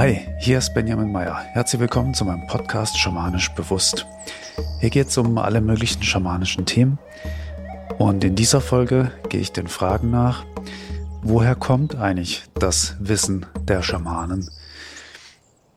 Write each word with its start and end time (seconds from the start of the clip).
Hi, 0.00 0.26
hier 0.38 0.56
ist 0.56 0.72
Benjamin 0.72 1.12
Meyer. 1.12 1.36
Herzlich 1.52 1.78
willkommen 1.78 2.14
zu 2.14 2.24
meinem 2.24 2.46
Podcast 2.46 2.98
Schamanisch 2.98 3.50
Bewusst. 3.50 4.06
Hier 4.80 4.88
geht 4.88 5.08
es 5.08 5.18
um 5.18 5.36
alle 5.36 5.60
möglichen 5.60 6.02
schamanischen 6.02 6.64
Themen. 6.64 6.98
Und 7.98 8.24
in 8.24 8.34
dieser 8.34 8.62
Folge 8.62 9.12
gehe 9.28 9.42
ich 9.42 9.52
den 9.52 9.68
Fragen 9.68 10.10
nach, 10.10 10.46
woher 11.20 11.54
kommt 11.54 11.96
eigentlich 11.96 12.44
das 12.54 12.96
Wissen 12.98 13.44
der 13.60 13.82
Schamanen? 13.82 14.50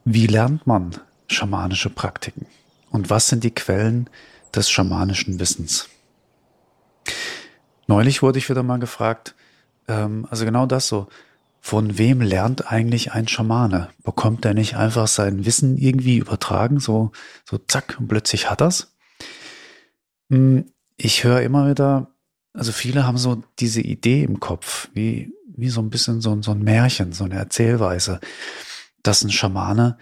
Wie 0.06 0.26
lernt 0.26 0.66
man 0.66 0.92
schamanische 1.26 1.90
Praktiken? 1.90 2.46
Und 2.90 3.10
was 3.10 3.28
sind 3.28 3.44
die 3.44 3.54
Quellen 3.54 4.08
des 4.54 4.70
schamanischen 4.70 5.38
Wissens? 5.38 5.90
Neulich 7.88 8.22
wurde 8.22 8.38
ich 8.38 8.48
wieder 8.48 8.62
mal 8.62 8.78
gefragt, 8.78 9.34
ähm, 9.86 10.26
also 10.30 10.46
genau 10.46 10.64
das 10.64 10.88
so, 10.88 11.08
von 11.64 11.96
wem 11.96 12.20
lernt 12.20 12.70
eigentlich 12.70 13.12
ein 13.12 13.26
Schamane? 13.26 13.88
Bekommt 14.02 14.44
er 14.44 14.52
nicht 14.52 14.76
einfach 14.76 15.08
sein 15.08 15.46
Wissen 15.46 15.78
irgendwie 15.78 16.18
übertragen, 16.18 16.78
so, 16.78 17.12
so 17.48 17.56
zack, 17.56 17.96
und 17.98 18.06
plötzlich 18.06 18.50
hat 18.50 18.60
er's? 18.60 18.94
Hm, 20.28 20.66
ich 20.98 21.24
höre 21.24 21.40
immer 21.40 21.70
wieder, 21.70 22.10
also 22.52 22.70
viele 22.70 23.06
haben 23.06 23.16
so 23.16 23.42
diese 23.60 23.80
Idee 23.80 24.24
im 24.24 24.40
Kopf, 24.40 24.90
wie, 24.92 25.32
wie 25.56 25.70
so 25.70 25.80
ein 25.80 25.88
bisschen 25.88 26.20
so, 26.20 26.42
so 26.42 26.50
ein 26.50 26.62
Märchen, 26.62 27.12
so 27.12 27.24
eine 27.24 27.36
Erzählweise, 27.36 28.20
dass 29.02 29.24
ein 29.24 29.32
Schamane 29.32 29.96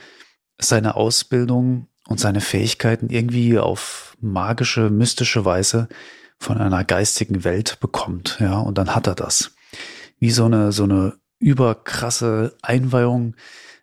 seine 0.60 0.96
Ausbildung 0.96 1.86
und 2.08 2.18
seine 2.18 2.40
Fähigkeiten 2.40 3.08
irgendwie 3.08 3.60
auf 3.60 4.16
magische, 4.20 4.90
mystische 4.90 5.44
Weise 5.44 5.88
von 6.40 6.58
einer 6.58 6.82
geistigen 6.82 7.44
Welt 7.44 7.78
bekommt, 7.78 8.38
ja, 8.40 8.58
und 8.58 8.78
dann 8.78 8.96
hat 8.96 9.06
er 9.06 9.14
das. 9.14 9.52
Wie 10.18 10.32
so 10.32 10.46
eine, 10.46 10.72
so 10.72 10.82
eine 10.82 11.21
überkrasse 11.42 12.56
Einweihung, 12.62 13.34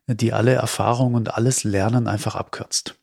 die 0.07 0.33
alle 0.33 0.53
Erfahrungen 0.53 1.15
und 1.15 1.35
alles 1.35 1.63
Lernen 1.63 2.07
einfach 2.07 2.35
abkürzt. 2.35 2.95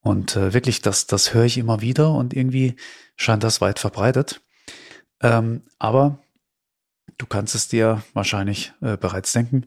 Und 0.00 0.36
äh, 0.36 0.54
wirklich, 0.54 0.80
das, 0.82 1.06
das 1.06 1.34
höre 1.34 1.44
ich 1.44 1.58
immer 1.58 1.80
wieder 1.80 2.12
und 2.12 2.34
irgendwie 2.34 2.76
scheint 3.16 3.42
das 3.42 3.60
weit 3.60 3.78
verbreitet. 3.78 4.40
Ähm, 5.22 5.62
aber 5.78 6.18
du 7.18 7.26
kannst 7.26 7.54
es 7.54 7.68
dir 7.68 8.02
wahrscheinlich 8.14 8.72
äh, 8.80 8.96
bereits 8.96 9.32
denken. 9.32 9.66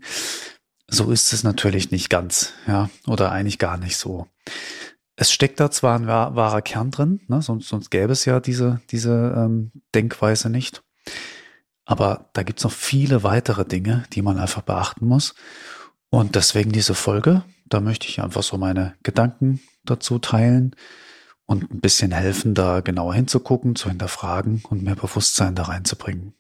So 0.88 1.12
ist 1.12 1.34
es 1.34 1.44
natürlich 1.44 1.92
nicht 1.92 2.10
ganz, 2.10 2.54
ja, 2.68 2.90
oder 3.08 3.32
eigentlich 3.32 3.60
gar 3.60 3.78
nicht 3.78 3.98
so. 3.98 4.28
Es 5.16 5.32
steckt 5.32 5.60
da 5.60 5.70
zwar 5.70 5.98
ein 5.98 6.08
wahrer 6.08 6.62
Kern 6.62 6.90
drin, 6.90 7.22
ne, 7.28 7.42
sonst, 7.42 7.68
sonst 7.68 7.92
gäbe 7.92 8.12
es 8.14 8.26
ja 8.26 8.40
diese, 8.40 8.82
diese 8.90 9.34
ähm, 9.38 9.72
Denkweise 9.94 10.50
nicht. 10.50 10.84
Aber 11.86 12.30
da 12.34 12.44
gibt's 12.44 12.64
noch 12.64 12.72
viele 12.72 13.24
weitere 13.24 13.66
Dinge, 13.66 14.04
die 14.14 14.22
man 14.22 14.40
einfach 14.40 14.62
beachten 14.62 15.06
muss. 15.06 15.36
Und 16.10 16.36
deswegen 16.36 16.72
diese 16.72 16.96
Folge, 16.96 17.44
da 17.66 17.80
möchte 17.80 18.08
ich 18.08 18.22
einfach 18.22 18.44
so 18.44 18.58
meine 18.58 18.96
Gedanken 19.04 19.62
dazu 19.84 20.20
teilen 20.20 20.76
und 21.46 21.72
ein 21.72 21.82
bisschen 21.82 22.12
helfen, 22.12 22.54
da 22.54 22.82
genauer 22.82 23.16
hinzugucken, 23.16 23.76
zu 23.76 23.90
hinterfragen 23.90 24.64
und 24.70 24.84
mehr 24.84 24.96
Bewusstsein 24.96 25.56
da 25.56 25.64
reinzubringen. 25.64 26.34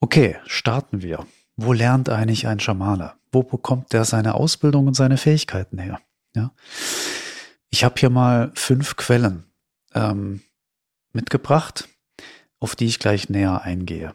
Okay, 0.00 0.36
starten 0.46 1.02
wir. 1.02 1.26
Wo 1.56 1.72
lernt 1.72 2.08
eigentlich 2.08 2.46
ein 2.46 2.60
Schamane? 2.60 3.14
Wo 3.32 3.42
bekommt 3.42 3.92
der 3.92 4.04
seine 4.04 4.34
Ausbildung 4.34 4.86
und 4.86 4.94
seine 4.94 5.16
Fähigkeiten 5.16 5.78
her? 5.78 6.00
Ja. 6.34 6.52
Ich 7.70 7.82
habe 7.82 7.94
hier 7.98 8.10
mal 8.10 8.52
fünf 8.54 8.96
Quellen 8.96 9.44
ähm, 9.94 10.42
mitgebracht, 11.12 11.88
auf 12.60 12.76
die 12.76 12.86
ich 12.86 12.98
gleich 12.98 13.28
näher 13.28 13.62
eingehe. 13.62 14.14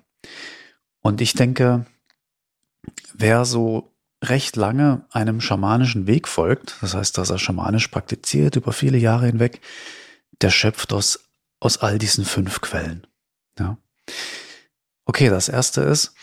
Und 1.01 1.21
ich 1.21 1.33
denke, 1.33 1.85
wer 3.13 3.45
so 3.45 3.91
recht 4.23 4.55
lange 4.55 5.05
einem 5.09 5.41
schamanischen 5.41 6.07
Weg 6.07 6.27
folgt, 6.27 6.77
das 6.81 6.93
heißt, 6.93 7.17
dass 7.17 7.29
er 7.29 7.39
schamanisch 7.39 7.87
praktiziert 7.87 8.55
über 8.55 8.71
viele 8.71 8.97
Jahre 8.97 9.25
hinweg, 9.25 9.61
der 10.41 10.51
schöpft 10.51 10.93
aus, 10.93 11.19
aus 11.59 11.79
all 11.79 11.97
diesen 11.97 12.25
fünf 12.25 12.61
Quellen. 12.61 13.07
Ja. 13.57 13.77
Okay, 15.05 15.29
das 15.29 15.49
erste 15.49 15.81
ist, 15.81 16.13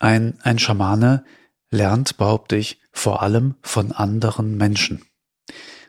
ein, 0.00 0.38
ein 0.42 0.58
Schamane 0.58 1.24
lernt, 1.70 2.16
behaupte 2.16 2.56
ich, 2.56 2.80
vor 2.92 3.22
allem 3.22 3.54
von 3.62 3.92
anderen 3.92 4.56
Menschen. 4.56 5.04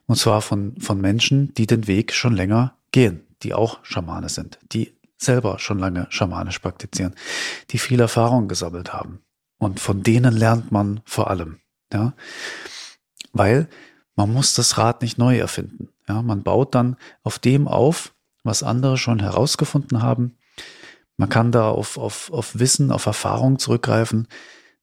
Und 0.07 0.17
zwar 0.17 0.41
von, 0.41 0.79
von 0.79 1.01
Menschen, 1.01 1.53
die 1.55 1.67
den 1.67 1.87
Weg 1.87 2.13
schon 2.13 2.35
länger 2.35 2.77
gehen, 2.91 3.25
die 3.43 3.53
auch 3.53 3.83
Schamane 3.83 4.29
sind, 4.29 4.59
die 4.71 4.94
selber 5.17 5.59
schon 5.59 5.79
lange 5.79 6.07
schamanisch 6.09 6.59
praktizieren, 6.59 7.15
die 7.69 7.77
viel 7.77 7.99
Erfahrung 7.99 8.47
gesammelt 8.47 8.93
haben. 8.93 9.19
Und 9.57 9.79
von 9.79 10.03
denen 10.03 10.35
lernt 10.35 10.71
man 10.71 11.01
vor 11.05 11.29
allem, 11.29 11.59
ja. 11.93 12.13
Weil 13.31 13.67
man 14.15 14.31
muss 14.31 14.53
das 14.53 14.77
Rad 14.77 15.01
nicht 15.01 15.17
neu 15.17 15.37
erfinden. 15.37 15.89
Ja, 16.07 16.21
man 16.21 16.43
baut 16.43 16.75
dann 16.75 16.95
auf 17.23 17.39
dem 17.39 17.67
auf, 17.67 18.13
was 18.43 18.63
andere 18.63 18.97
schon 18.97 19.19
herausgefunden 19.19 20.01
haben. 20.01 20.37
Man 21.17 21.29
kann 21.29 21.51
da 21.51 21.69
auf, 21.69 21.97
auf, 21.97 22.31
auf 22.31 22.59
Wissen, 22.59 22.91
auf 22.91 23.05
Erfahrung 23.05 23.59
zurückgreifen, 23.59 24.27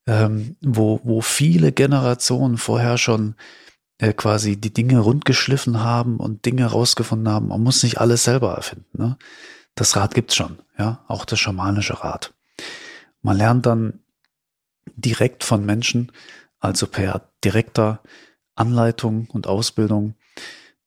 ähm, 0.06 0.56
wo, 0.60 1.00
wo 1.04 1.20
viele 1.20 1.72
Generationen 1.72 2.58
vorher 2.58 2.98
schon 2.98 3.36
äh, 3.98 4.12
quasi 4.12 4.56
die 4.56 4.72
Dinge 4.72 4.98
rundgeschliffen 4.98 5.80
haben 5.80 6.16
und 6.16 6.44
Dinge 6.44 6.62
herausgefunden 6.62 7.32
haben. 7.32 7.48
Man 7.48 7.62
muss 7.62 7.82
nicht 7.82 8.00
alles 8.00 8.24
selber 8.24 8.54
erfinden. 8.54 8.98
Ne? 8.98 9.16
Das 9.74 9.96
Rad 9.96 10.14
gibt's 10.14 10.34
schon, 10.34 10.58
ja, 10.78 11.04
auch 11.08 11.24
das 11.24 11.38
schamanische 11.38 12.02
Rad. 12.02 12.34
Man 13.22 13.36
lernt 13.36 13.66
dann 13.66 14.00
direkt 14.96 15.44
von 15.44 15.64
Menschen, 15.64 16.12
also 16.60 16.86
per 16.86 17.30
direkter 17.44 18.00
Anleitung 18.54 19.28
und 19.30 19.46
Ausbildung, 19.46 20.14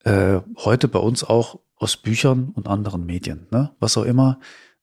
äh, 0.03 0.39
heute 0.57 0.87
bei 0.87 0.99
uns 0.99 1.23
auch 1.23 1.59
aus 1.77 1.97
Büchern 1.97 2.49
und 2.53 2.67
anderen 2.67 3.05
Medien, 3.05 3.47
ne? 3.51 3.71
was 3.79 3.97
auch 3.97 4.03
immer, 4.03 4.39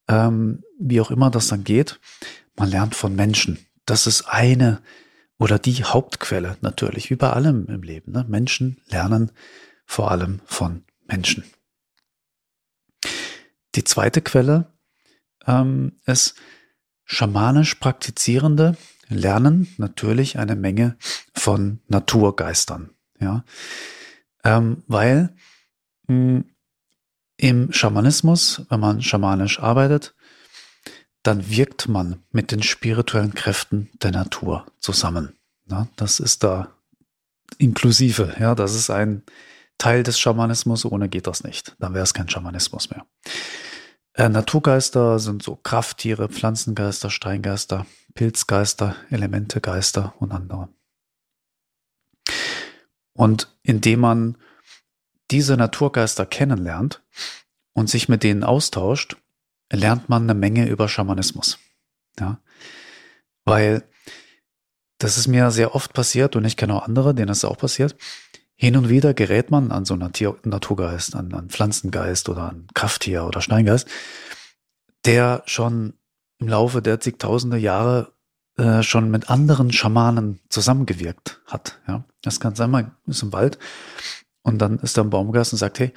ähm, 0.09 0.63
wie 0.79 1.01
auch 1.01 1.11
immer 1.11 1.31
das 1.31 1.49
dann 1.49 1.65
geht. 1.65 2.01
Man 2.57 2.69
lernt 2.69 2.95
von 2.95 3.15
Menschen. 3.15 3.59
Das 3.87 4.07
ist 4.07 4.23
eine 4.23 4.81
oder 5.39 5.59
die 5.59 5.85
Hauptquelle 5.85 6.57
natürlich, 6.61 7.11
wie 7.11 7.17
bei 7.17 7.31
allem 7.31 7.67
im 7.67 7.83
Leben. 7.83 8.13
Ne? 8.13 8.25
Menschen 8.29 8.81
lernen 8.89 9.33
vor 9.87 10.11
allem 10.11 10.41
von 10.45 10.85
Menschen. 11.07 11.45
Die 13.75 13.85
zweite 13.85 14.21
Quelle 14.21 14.73
ähm, 15.47 15.93
ist 16.07 16.35
schamanisch 17.05 17.77
Praktizierende 17.77 18.77
lernen 19.09 19.69
natürlich 19.79 20.39
eine 20.39 20.57
Menge 20.57 20.97
von 21.35 21.81
Naturgeistern. 21.89 22.91
Ja, 23.21 23.45
ähm, 24.45 24.83
weil 24.87 25.35
mh, 26.09 26.15
hm, 26.15 26.45
im 27.37 27.73
Schamanismus, 27.73 28.63
wenn 28.69 28.81
man 28.81 29.03
schamanisch 29.03 29.59
arbeitet, 29.59 30.15
dann 31.23 31.51
wirkt 31.51 31.89
man 31.89 32.23
mit 32.31 32.53
den 32.53 32.63
spirituellen 32.63 33.35
Kräften 33.35 33.91
der 34.03 34.13
Natur 34.13 34.67
zusammen. 34.79 35.37
Ja, 35.69 35.89
das 35.97 36.21
ist 36.21 36.45
da 36.45 36.69
inklusive. 37.59 38.35
Ja, 38.39 38.55
das 38.55 38.75
ist 38.75 38.91
ein 38.91 39.23
Teil 39.79 40.03
des 40.03 40.19
Schamanismus. 40.19 40.85
Ohne 40.85 41.09
geht 41.09 41.27
das 41.27 41.43
nicht. 41.43 41.75
Dann 41.79 41.95
wäre 41.95 42.05
es 42.05 42.15
kein 42.15 42.29
Schamanismus 42.29 42.91
mehr. 42.91 43.07
Äh, 44.15 44.29
Naturgeister 44.29 45.19
sind 45.19 45.43
so 45.43 45.57
Krafttiere, 45.57 46.29
Pflanzengeister, 46.29 47.11
Steingeister, 47.11 47.87
Pilzgeister, 48.15 48.97
Elementegeister 49.11 50.15
und 50.19 50.33
andere. 50.33 50.69
Und 53.15 53.55
indem 53.63 54.01
man 54.01 54.39
diese 55.31 55.57
Naturgeister 55.57 56.27
kennenlernt 56.27 57.03
und 57.73 57.89
sich 57.89 58.09
mit 58.09 58.23
denen 58.23 58.45
austauscht, 58.45 59.17
lernt 59.73 60.09
man 60.09 60.25
eine 60.25 60.35
Menge 60.35 60.69
über 60.69 60.89
Schamanismus. 60.89 61.59
Ja, 62.21 62.41
weil 63.45 63.89
das 64.99 65.17
ist 65.17 65.27
mir 65.27 65.51
sehr 65.51 65.75
oft 65.75 65.95
passiert 65.95 66.37
und 66.37 66.45
ich 66.45 66.57
kenne 66.57 66.75
auch 66.75 66.87
andere, 66.87 67.15
denen 67.15 67.29
das 67.29 67.45
auch 67.45 67.57
passiert. 67.57 67.97
Hin 68.63 68.77
und 68.77 68.89
wieder 68.89 69.13
gerät 69.13 69.51
man 69.51 69.73
an 69.73 69.85
so 69.85 69.95
einen 69.95 70.13
Naturgeist, 70.45 71.17
an 71.17 71.35
einen 71.35 71.51
Pflanzengeist 71.51 72.29
oder 72.29 72.51
an 72.51 72.69
Krafttier 72.75 73.25
oder 73.25 73.41
Steingeist, 73.41 73.89
der 75.05 75.43
schon 75.47 75.95
im 76.39 76.47
Laufe 76.47 76.81
der 76.81 77.01
zigtausende 77.01 77.57
Jahre 77.57 78.13
äh, 78.57 78.85
schon 78.85 79.11
mit 79.11 79.29
anderen 79.29 79.73
Schamanen 79.73 80.39
zusammengewirkt 80.49 81.41
hat. 81.49 81.81
Ja, 81.89 82.05
das 82.23 82.39
kann 82.39 82.55
sein, 82.55 82.71
man 82.71 82.95
ist 83.09 83.25
im 83.25 83.33
Wald 83.33 83.59
und 84.43 84.59
dann 84.59 84.79
ist 84.79 84.97
da 84.97 85.03
ein 85.03 85.11
Baumgeist 85.11 85.53
und 85.53 85.59
sagt, 85.59 85.81
hey, 85.81 85.93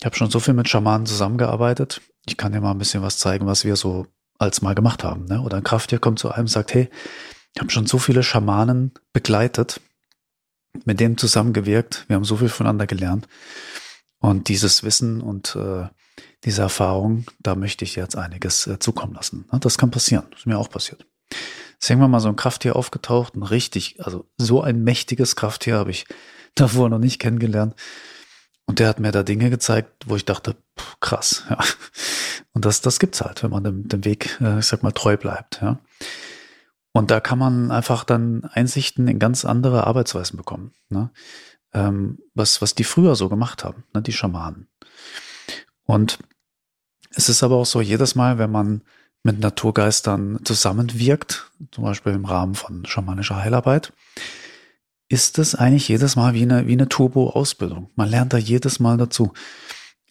ich 0.00 0.04
habe 0.04 0.16
schon 0.16 0.28
so 0.28 0.40
viel 0.40 0.54
mit 0.54 0.68
Schamanen 0.68 1.06
zusammengearbeitet, 1.06 2.00
ich 2.26 2.36
kann 2.36 2.50
dir 2.50 2.60
mal 2.60 2.72
ein 2.72 2.78
bisschen 2.78 3.04
was 3.04 3.18
zeigen, 3.18 3.46
was 3.46 3.64
wir 3.64 3.76
so 3.76 4.08
als 4.40 4.60
mal 4.60 4.74
gemacht 4.74 5.04
haben. 5.04 5.26
Ne? 5.26 5.40
Oder 5.40 5.58
ein 5.58 5.62
Krafttier 5.62 6.00
kommt 6.00 6.18
zu 6.18 6.32
einem 6.32 6.46
und 6.46 6.48
sagt, 6.48 6.74
hey, 6.74 6.90
ich 7.54 7.60
habe 7.60 7.70
schon 7.70 7.86
so 7.86 7.98
viele 7.98 8.24
Schamanen 8.24 8.90
begleitet, 9.12 9.80
mit 10.84 11.00
dem 11.00 11.16
zusammengewirkt. 11.16 12.04
Wir 12.08 12.16
haben 12.16 12.24
so 12.24 12.36
viel 12.36 12.48
voneinander 12.48 12.86
gelernt. 12.86 13.28
Und 14.18 14.48
dieses 14.48 14.82
Wissen 14.82 15.20
und 15.20 15.56
äh, 15.56 15.88
diese 16.44 16.62
Erfahrung, 16.62 17.26
da 17.40 17.54
möchte 17.54 17.84
ich 17.84 17.96
jetzt 17.96 18.16
einiges 18.16 18.66
äh, 18.66 18.78
zukommen 18.78 19.14
lassen. 19.14 19.46
Das 19.60 19.78
kann 19.78 19.90
passieren. 19.90 20.26
Das 20.30 20.40
ist 20.40 20.46
mir 20.46 20.58
auch 20.58 20.70
passiert. 20.70 21.06
ist 21.80 21.90
irgendwann 21.90 22.10
mal 22.10 22.20
so 22.20 22.28
ein 22.28 22.36
Krafttier 22.36 22.76
aufgetaucht, 22.76 23.34
ein 23.34 23.42
richtig, 23.42 23.96
also 24.04 24.28
so 24.36 24.62
ein 24.62 24.82
mächtiges 24.82 25.36
Krafttier 25.36 25.76
habe 25.76 25.90
ich 25.90 26.06
davor 26.54 26.88
noch 26.88 26.98
nicht 26.98 27.20
kennengelernt. 27.20 27.74
Und 28.64 28.78
der 28.78 28.88
hat 28.88 29.00
mir 29.00 29.10
da 29.10 29.24
Dinge 29.24 29.50
gezeigt, 29.50 30.04
wo 30.06 30.14
ich 30.14 30.24
dachte, 30.24 30.56
pff, 30.78 31.00
krass, 31.00 31.44
ja. 31.50 31.58
Und 32.54 32.64
das, 32.64 32.80
das 32.80 33.00
gibt's 33.00 33.20
halt, 33.20 33.42
wenn 33.42 33.50
man 33.50 33.64
dem, 33.64 33.88
dem 33.88 34.04
Weg, 34.04 34.38
äh, 34.40 34.60
ich 34.60 34.66
sag 34.66 34.82
mal, 34.82 34.92
treu 34.92 35.16
bleibt, 35.16 35.60
ja. 35.62 35.78
Und 36.92 37.10
da 37.10 37.20
kann 37.20 37.38
man 37.38 37.70
einfach 37.70 38.04
dann 38.04 38.44
Einsichten 38.44 39.08
in 39.08 39.18
ganz 39.18 39.44
andere 39.44 39.86
Arbeitsweisen 39.86 40.36
bekommen, 40.36 40.72
ne? 40.90 41.10
ähm, 41.72 42.18
was, 42.34 42.60
was 42.60 42.74
die 42.74 42.84
früher 42.84 43.16
so 43.16 43.28
gemacht 43.28 43.64
haben, 43.64 43.84
ne? 43.94 44.02
die 44.02 44.12
Schamanen. 44.12 44.68
Und 45.84 46.18
es 47.10 47.28
ist 47.28 47.42
aber 47.42 47.56
auch 47.56 47.66
so, 47.66 47.80
jedes 47.80 48.14
Mal, 48.14 48.38
wenn 48.38 48.50
man 48.50 48.82
mit 49.22 49.38
Naturgeistern 49.38 50.40
zusammenwirkt, 50.44 51.50
zum 51.70 51.84
Beispiel 51.84 52.12
im 52.12 52.24
Rahmen 52.24 52.54
von 52.54 52.84
schamanischer 52.84 53.36
Heilarbeit, 53.36 53.92
ist 55.08 55.38
es 55.38 55.54
eigentlich 55.54 55.88
jedes 55.88 56.16
Mal 56.16 56.34
wie 56.34 56.42
eine, 56.42 56.66
wie 56.66 56.72
eine 56.72 56.88
Turbo-Ausbildung. 56.88 57.90
Man 57.94 58.08
lernt 58.08 58.32
da 58.32 58.38
jedes 58.38 58.80
Mal 58.80 58.96
dazu 58.96 59.32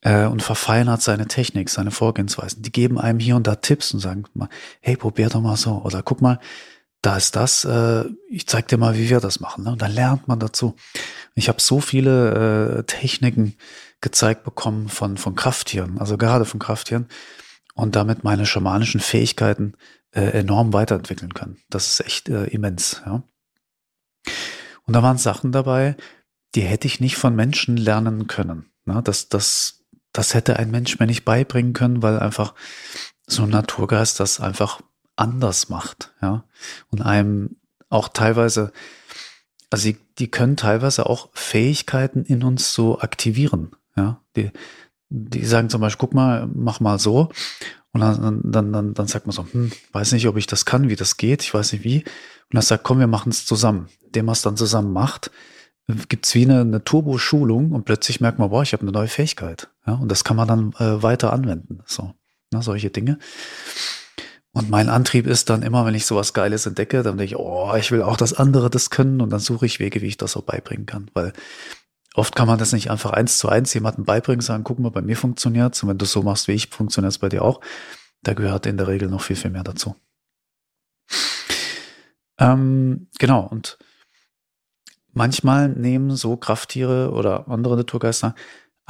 äh, 0.01 0.25
und 0.25 0.43
verfeinert 0.43 1.01
seine 1.01 1.27
Technik, 1.27 1.69
seine 1.69 1.91
Vorgehensweisen. 1.91 2.61
Die 2.61 2.71
geben 2.71 2.99
einem 2.99 3.19
hier 3.19 3.35
und 3.35 3.47
da 3.47 3.55
Tipps 3.55 3.93
und 3.93 3.99
sagen 3.99 4.25
mal, 4.33 4.49
hey, 4.79 4.95
probier 4.95 5.29
doch 5.29 5.41
mal 5.41 5.57
so 5.57 5.81
oder 5.81 6.03
guck 6.03 6.21
mal, 6.21 6.39
da 7.01 7.17
ist 7.17 7.35
das, 7.35 7.65
äh, 7.65 8.05
ich 8.29 8.47
zeig 8.47 8.67
dir 8.67 8.77
mal, 8.77 8.95
wie 8.95 9.09
wir 9.09 9.19
das 9.19 9.39
machen. 9.39 9.63
Ne? 9.63 9.71
Und 9.71 9.81
dann 9.81 9.91
lernt 9.91 10.27
man 10.27 10.39
dazu. 10.39 10.75
Ich 11.33 11.49
habe 11.49 11.61
so 11.61 11.81
viele 11.81 12.79
äh, 12.79 12.83
Techniken 12.83 13.55
gezeigt 14.01 14.43
bekommen 14.43 14.89
von, 14.89 15.17
von 15.17 15.35
Krafttieren, 15.35 15.97
also 15.99 16.17
gerade 16.17 16.45
von 16.45 16.59
Krafttieren, 16.59 17.07
und 17.73 17.95
damit 17.95 18.23
meine 18.23 18.45
schamanischen 18.45 18.99
Fähigkeiten 18.99 19.73
äh, 20.11 20.21
enorm 20.39 20.73
weiterentwickeln 20.73 21.33
können. 21.33 21.57
Das 21.69 21.87
ist 21.87 22.05
echt 22.05 22.29
äh, 22.29 22.45
immens. 22.45 23.01
Ja? 23.05 23.23
Und 24.85 24.93
da 24.93 25.01
waren 25.01 25.17
Sachen 25.17 25.51
dabei, 25.51 25.95
die 26.53 26.61
hätte 26.61 26.87
ich 26.87 26.99
nicht 26.99 27.15
von 27.15 27.35
Menschen 27.35 27.77
lernen 27.77 28.27
können. 28.27 28.71
Ne? 28.85 29.01
Das, 29.03 29.29
das, 29.29 29.83
das 30.11 30.33
hätte 30.33 30.57
ein 30.57 30.69
Mensch 30.69 30.99
mir 30.99 31.07
nicht 31.07 31.25
beibringen 31.25 31.73
können, 31.73 32.03
weil 32.03 32.19
einfach 32.19 32.53
so 33.25 33.43
ein 33.43 33.49
Naturgeist 33.49 34.19
das 34.19 34.39
einfach 34.39 34.81
anders 35.21 35.69
macht, 35.69 36.13
ja. 36.21 36.43
Und 36.89 37.01
einem 37.01 37.55
auch 37.89 38.09
teilweise, 38.09 38.71
also 39.69 39.89
die, 39.89 39.97
die 40.19 40.29
können 40.29 40.57
teilweise 40.57 41.05
auch 41.05 41.29
Fähigkeiten 41.33 42.23
in 42.25 42.43
uns 42.43 42.73
so 42.73 42.99
aktivieren, 42.99 43.75
ja. 43.95 44.19
Die, 44.35 44.51
die 45.09 45.45
sagen 45.45 45.69
zum 45.69 45.81
Beispiel, 45.81 45.99
guck 45.99 46.13
mal, 46.13 46.47
mach 46.53 46.79
mal 46.79 46.99
so. 46.99 47.29
Und 47.93 47.99
dann, 47.99 48.41
dann, 48.45 48.71
dann, 48.71 48.93
dann 48.93 49.07
sagt 49.07 49.27
man 49.27 49.33
so, 49.33 49.45
hm, 49.51 49.71
weiß 49.91 50.13
nicht, 50.13 50.27
ob 50.27 50.37
ich 50.37 50.47
das 50.47 50.65
kann, 50.65 50.87
wie 50.87 50.95
das 50.95 51.17
geht, 51.17 51.43
ich 51.43 51.53
weiß 51.53 51.73
nicht 51.73 51.83
wie. 51.83 51.99
Und 51.99 52.53
dann 52.53 52.61
sagt, 52.61 52.83
komm, 52.83 52.99
wir 52.99 53.07
machen 53.07 53.29
es 53.29 53.45
zusammen. 53.45 53.89
Dem, 54.15 54.27
was 54.27 54.41
dann 54.41 54.55
zusammen 54.55 54.93
macht, 54.93 55.29
gibt's 56.07 56.33
wie 56.35 56.43
eine, 56.43 56.61
eine 56.61 56.83
Turbo-Schulung 56.83 57.71
und 57.71 57.85
plötzlich 57.85 58.21
merkt 58.21 58.39
man, 58.39 58.49
boah, 58.49 58.63
ich 58.63 58.73
habe 58.73 58.83
eine 58.83 58.91
neue 58.91 59.07
Fähigkeit. 59.07 59.69
Ja, 59.85 59.93
und 59.93 60.09
das 60.09 60.23
kann 60.23 60.37
man 60.37 60.47
dann 60.47 60.73
äh, 60.79 61.03
weiter 61.03 61.33
anwenden. 61.33 61.79
So, 61.85 62.13
na, 62.51 62.61
solche 62.61 62.89
Dinge. 62.89 63.19
Und 64.53 64.69
mein 64.69 64.89
Antrieb 64.89 65.27
ist 65.27 65.49
dann 65.49 65.63
immer, 65.63 65.85
wenn 65.85 65.95
ich 65.95 66.05
sowas 66.05 66.33
Geiles 66.33 66.65
entdecke, 66.65 67.03
dann 67.03 67.17
denke 67.17 67.35
ich, 67.35 67.39
oh, 67.39 67.73
ich 67.75 67.91
will 67.91 68.01
auch 68.01 68.17
das 68.17 68.33
andere 68.33 68.69
das 68.69 68.89
können 68.89 69.21
und 69.21 69.29
dann 69.29 69.39
suche 69.39 69.65
ich 69.65 69.79
Wege, 69.79 70.01
wie 70.01 70.07
ich 70.07 70.17
das 70.17 70.33
so 70.33 70.41
beibringen 70.41 70.85
kann. 70.85 71.09
Weil 71.13 71.31
oft 72.15 72.35
kann 72.35 72.47
man 72.47 72.59
das 72.59 72.73
nicht 72.73 72.91
einfach 72.91 73.11
eins 73.11 73.37
zu 73.37 73.47
eins 73.47 73.73
jemandem 73.73 74.03
beibringen, 74.03 74.41
sagen, 74.41 74.65
guck 74.65 74.79
mal, 74.79 74.91
bei 74.91 75.01
mir 75.01 75.15
funktioniert's 75.15 75.81
und 75.83 75.89
wenn 75.89 75.97
du 75.97 76.05
so 76.05 76.21
machst 76.21 76.49
wie 76.49 76.53
ich, 76.53 76.67
funktioniert's 76.67 77.19
bei 77.19 77.29
dir 77.29 77.43
auch. 77.43 77.61
Da 78.23 78.33
gehört 78.33 78.65
in 78.65 78.77
der 78.77 78.87
Regel 78.87 79.07
noch 79.09 79.21
viel, 79.21 79.37
viel 79.37 79.51
mehr 79.51 79.63
dazu. 79.63 79.95
Ähm, 82.37 83.07
genau, 83.19 83.47
und 83.47 83.77
manchmal 85.13 85.69
nehmen 85.69 86.15
so 86.15 86.35
Krafttiere 86.35 87.11
oder 87.11 87.47
andere 87.47 87.77
Naturgeister 87.77 88.35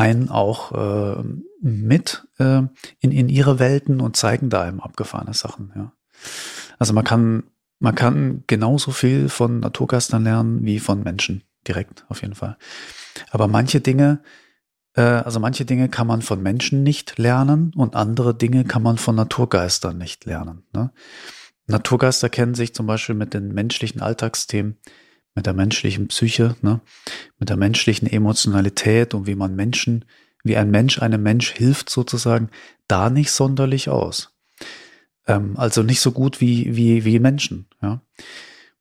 einen 0.01 0.29
auch 0.29 0.71
äh, 0.71 1.23
mit 1.61 2.27
äh, 2.39 2.63
in, 2.99 3.11
in 3.11 3.29
ihre 3.29 3.59
Welten 3.59 4.01
und 4.01 4.17
zeigen 4.17 4.49
da 4.49 4.63
einem 4.63 4.79
abgefahrene 4.79 5.35
Sachen. 5.35 5.71
Ja. 5.75 5.93
Also 6.79 6.93
man 6.93 7.03
kann, 7.03 7.43
man 7.79 7.93
kann 7.93 8.43
genauso 8.47 8.91
viel 8.91 9.29
von 9.29 9.59
Naturgeistern 9.59 10.23
lernen 10.23 10.65
wie 10.65 10.79
von 10.79 11.03
Menschen. 11.03 11.43
Direkt, 11.67 12.05
auf 12.09 12.23
jeden 12.23 12.33
Fall. 12.33 12.57
Aber 13.29 13.47
manche 13.47 13.79
Dinge, 13.79 14.23
äh, 14.95 15.01
also 15.01 15.39
manche 15.39 15.65
Dinge 15.65 15.87
kann 15.87 16.07
man 16.07 16.23
von 16.23 16.41
Menschen 16.41 16.81
nicht 16.81 17.19
lernen 17.19 17.71
und 17.75 17.95
andere 17.95 18.33
Dinge 18.33 18.65
kann 18.65 18.81
man 18.81 18.97
von 18.97 19.15
Naturgeistern 19.15 19.99
nicht 19.99 20.25
lernen. 20.25 20.63
Ne? 20.73 20.91
Naturgeister 21.67 22.29
kennen 22.29 22.55
sich 22.55 22.73
zum 22.73 22.87
Beispiel 22.87 23.13
mit 23.13 23.35
den 23.35 23.53
menschlichen 23.53 24.01
Alltagsthemen 24.01 24.77
mit 25.35 25.45
der 25.45 25.53
menschlichen 25.53 26.07
Psyche, 26.07 26.55
ne? 26.61 26.81
mit 27.39 27.49
der 27.49 27.57
menschlichen 27.57 28.07
Emotionalität 28.07 29.13
und 29.13 29.27
wie 29.27 29.35
man 29.35 29.55
Menschen, 29.55 30.05
wie 30.43 30.57
ein 30.57 30.71
Mensch 30.71 31.01
einem 31.01 31.23
Mensch 31.23 31.51
hilft 31.51 31.89
sozusagen, 31.89 32.49
da 32.87 33.09
nicht 33.09 33.31
sonderlich 33.31 33.89
aus. 33.89 34.33
Ähm, 35.27 35.53
also 35.57 35.83
nicht 35.83 36.01
so 36.01 36.11
gut 36.11 36.41
wie, 36.41 36.75
wie, 36.75 37.05
wie 37.05 37.19
Menschen. 37.19 37.67
Ja? 37.81 38.01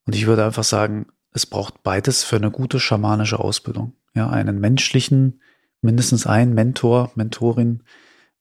Und 0.06 0.17
ich 0.17 0.26
würde 0.26 0.44
einfach 0.44 0.64
sagen, 0.64 1.06
es 1.32 1.47
braucht 1.47 1.82
beides 1.82 2.25
für 2.25 2.37
eine 2.37 2.50
gute 2.50 2.81
schamanische 2.81 3.38
Ausbildung. 3.38 3.93
Ja, 4.14 4.29
einen 4.29 4.58
menschlichen, 4.58 5.41
mindestens 5.82 6.26
ein 6.26 6.55
Mentor, 6.55 7.12
Mentorin, 7.14 7.85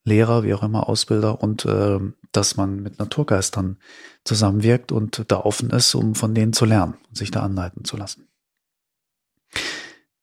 Lehrer, 0.03 0.43
wie 0.43 0.53
auch 0.53 0.63
immer, 0.63 0.89
Ausbilder 0.89 1.41
und 1.43 1.65
äh, 1.65 1.99
dass 2.31 2.57
man 2.57 2.81
mit 2.81 2.99
Naturgeistern 2.99 3.77
zusammenwirkt 4.23 4.91
und 4.91 5.25
da 5.27 5.37
offen 5.37 5.69
ist, 5.71 5.95
um 5.95 6.15
von 6.15 6.35
denen 6.35 6.53
zu 6.53 6.65
lernen 6.65 6.95
und 7.07 7.17
sich 7.17 7.31
da 7.31 7.41
anleiten 7.41 7.85
zu 7.85 7.97
lassen. 7.97 8.27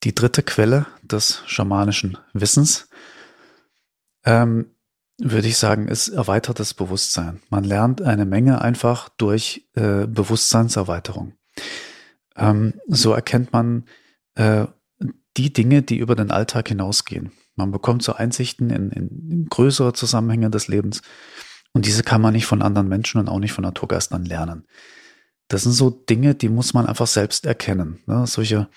Die 0.05 0.15
dritte 0.15 0.43
Quelle 0.43 0.87
des 1.03 1.43
schamanischen 1.47 2.17
Wissens, 2.33 2.89
ähm, 4.25 4.71
würde 5.19 5.49
ich 5.49 5.57
sagen, 5.57 5.89
ist 5.89 6.09
erweitertes 6.09 6.75
Bewusstsein. 6.75 7.41
Man 7.49 7.65
lernt 7.65 8.03
eine 8.03 8.27
Menge 8.27 8.61
einfach 8.61 9.09
durch 9.09 9.67
äh, 9.75 10.07
Bewusstseinserweiterung. 10.07 11.33
Ähm, 12.37 12.75
so 12.87 13.13
erkennt 13.13 13.53
man 13.53 13.87
äh, 14.35 14.67
die 15.37 15.53
Dinge, 15.53 15.83
die 15.83 15.99
über 15.99 16.15
den 16.15 16.31
Alltag 16.31 16.69
hinausgehen. 16.69 17.33
Man 17.55 17.71
bekommt 17.71 18.03
so 18.03 18.13
Einsichten 18.13 18.71
in, 18.71 18.91
in, 18.91 19.09
in 19.31 19.47
größere 19.47 19.95
Zusammenhänge 19.95 20.51
des 20.51 20.69
Lebens. 20.69 21.03
Und 21.77 21.85
diese 21.85 22.03
kann 22.03 22.23
man 22.23 22.33
nicht 22.33 22.47
von 22.47 22.63
anderen 22.63 22.89
Menschen 22.89 23.21
und 23.21 23.29
auch 23.29 23.39
nicht 23.39 23.53
von 23.53 23.63
Naturgeistern 23.63 24.25
lernen. 24.25 24.67
Das 25.49 25.65
sind 25.65 25.73
so 25.73 25.91
Dinge, 25.91 26.35
die 26.35 26.49
muss 26.49 26.73
man 26.73 26.87
einfach 26.87 27.07
selbst 27.07 27.45
erkennen. 27.45 27.99
Ne? 28.07 28.27
Solche, 28.27 28.71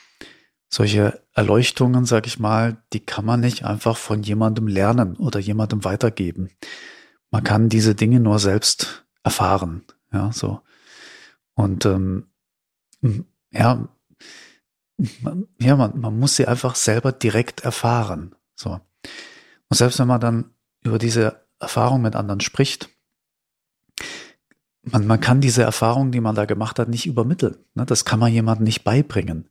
solche 0.67 1.23
Erleuchtungen, 1.33 2.03
sag 2.03 2.27
ich 2.27 2.39
mal, 2.39 2.83
die 2.91 2.99
kann 2.99 3.23
man 3.23 3.39
nicht 3.39 3.63
einfach 3.63 3.95
von 3.95 4.21
jemandem 4.21 4.67
lernen 4.67 5.15
oder 5.15 5.39
jemandem 5.39 5.85
weitergeben. 5.85 6.49
Man 7.31 7.45
kann 7.45 7.69
diese 7.69 7.95
Dinge 7.95 8.19
nur 8.19 8.37
selbst 8.37 9.05
erfahren. 9.23 9.85
Ja, 10.11 10.33
so. 10.33 10.59
Und 11.53 11.85
ähm, 11.85 12.25
ja, 13.49 13.87
man, 15.21 15.47
ja, 15.57 15.77
man, 15.77 15.97
man 15.97 16.19
muss 16.19 16.35
sie 16.35 16.49
einfach 16.49 16.75
selber 16.75 17.13
direkt 17.13 17.61
erfahren. 17.61 18.35
So. 18.55 18.71
Und 19.69 19.77
selbst 19.77 19.99
wenn 19.99 20.07
man 20.09 20.19
dann 20.19 20.51
über 20.83 20.97
diese 20.97 21.47
Erfahrung 21.59 22.01
mit 22.01 22.15
anderen 22.15 22.41
spricht, 22.41 22.89
man, 24.83 25.07
man 25.07 25.19
kann 25.19 25.41
diese 25.41 25.63
Erfahrung, 25.63 26.11
die 26.11 26.21
man 26.21 26.35
da 26.35 26.45
gemacht 26.45 26.79
hat, 26.79 26.89
nicht 26.89 27.05
übermitteln. 27.05 27.57
Ne? 27.75 27.85
Das 27.85 28.05
kann 28.05 28.19
man 28.19 28.31
jemandem 28.31 28.63
nicht 28.63 28.83
beibringen. 28.83 29.49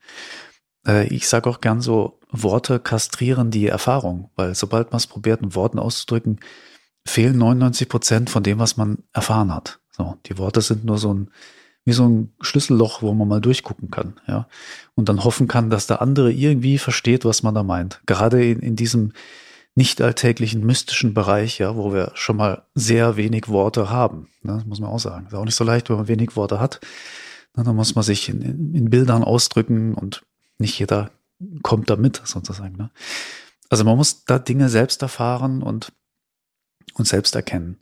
Äh, 0.87 1.07
ich 1.09 1.29
sage 1.29 1.49
auch 1.49 1.61
gern 1.61 1.81
so, 1.81 2.21
Worte 2.31 2.79
kastrieren 2.79 3.51
die 3.51 3.67
Erfahrung, 3.67 4.31
weil 4.37 4.55
sobald 4.55 4.91
man 4.91 4.99
es 4.99 5.07
probiert, 5.07 5.43
in 5.43 5.55
Worten 5.55 5.79
auszudrücken, 5.79 6.41
fehlen 7.07 7.39
99 7.39 7.89
Prozent 7.89 8.31
von 8.31 8.43
dem, 8.43 8.59
was 8.59 8.77
man 8.77 8.99
erfahren 9.13 9.55
hat. 9.55 9.81
So, 9.91 10.17
die 10.27 10.39
Worte 10.39 10.61
sind 10.61 10.85
nur 10.85 10.99
so 10.99 11.13
ein, 11.13 11.31
wie 11.85 11.93
so 11.93 12.07
ein 12.07 12.35
Schlüsselloch, 12.41 13.01
wo 13.01 13.15
man 13.15 13.29
mal 13.29 13.41
durchgucken 13.41 13.91
kann, 13.91 14.21
ja. 14.27 14.47
Und 14.95 15.09
dann 15.09 15.25
hoffen 15.25 15.49
kann, 15.49 15.71
dass 15.71 15.87
der 15.87 16.03
andere 16.03 16.31
irgendwie 16.33 16.77
versteht, 16.77 17.25
was 17.25 17.43
man 17.43 17.55
da 17.55 17.63
meint. 17.63 18.03
Gerade 18.05 18.45
in, 18.45 18.61
in 18.61 18.77
diesem 18.77 19.13
nicht 19.75 20.01
alltäglichen 20.03 20.65
mystischen 20.67 21.15
Bereich, 21.15 21.59
ja, 21.59 21.77
wo 21.77 21.93
wir 21.93 22.11
schon 22.15 22.37
mal 22.37 22.65
sehr 22.75 23.17
wenig 23.17 23.49
Worte 23.49 23.91
haben. 23.91 24.29
Ne, 24.43 24.63
muss 24.67 24.81
man 24.81 24.91
auch 24.91 24.99
sagen. 24.99 25.27
Ist 25.27 25.35
auch 25.35 25.45
nicht 25.45 25.55
so 25.55 25.65
leicht, 25.65 25.89
wenn 25.89 25.97
man 25.97 26.09
wenig 26.09 26.37
Worte 26.37 26.59
hat. 26.61 26.81
Ne, 27.57 27.65
dann 27.65 27.77
muss 27.77 27.95
man 27.95 28.05
sich 28.05 28.29
in, 28.29 28.75
in 28.75 28.91
Bildern 28.91 29.23
ausdrücken 29.23 29.95
und 29.95 30.25
nicht 30.59 30.79
jeder 30.79 31.11
kommt 31.63 31.91
damit 31.91 32.21
sozusagen. 32.25 32.77
Ne? 32.77 32.91
Also 33.69 33.85
man 33.85 33.97
muss 33.97 34.25
da 34.25 34.39
Dinge 34.39 34.69
selbst 34.69 35.03
erfahren 35.03 35.63
und, 35.63 35.93
und 36.95 37.07
selbst 37.07 37.35
erkennen. 37.35 37.79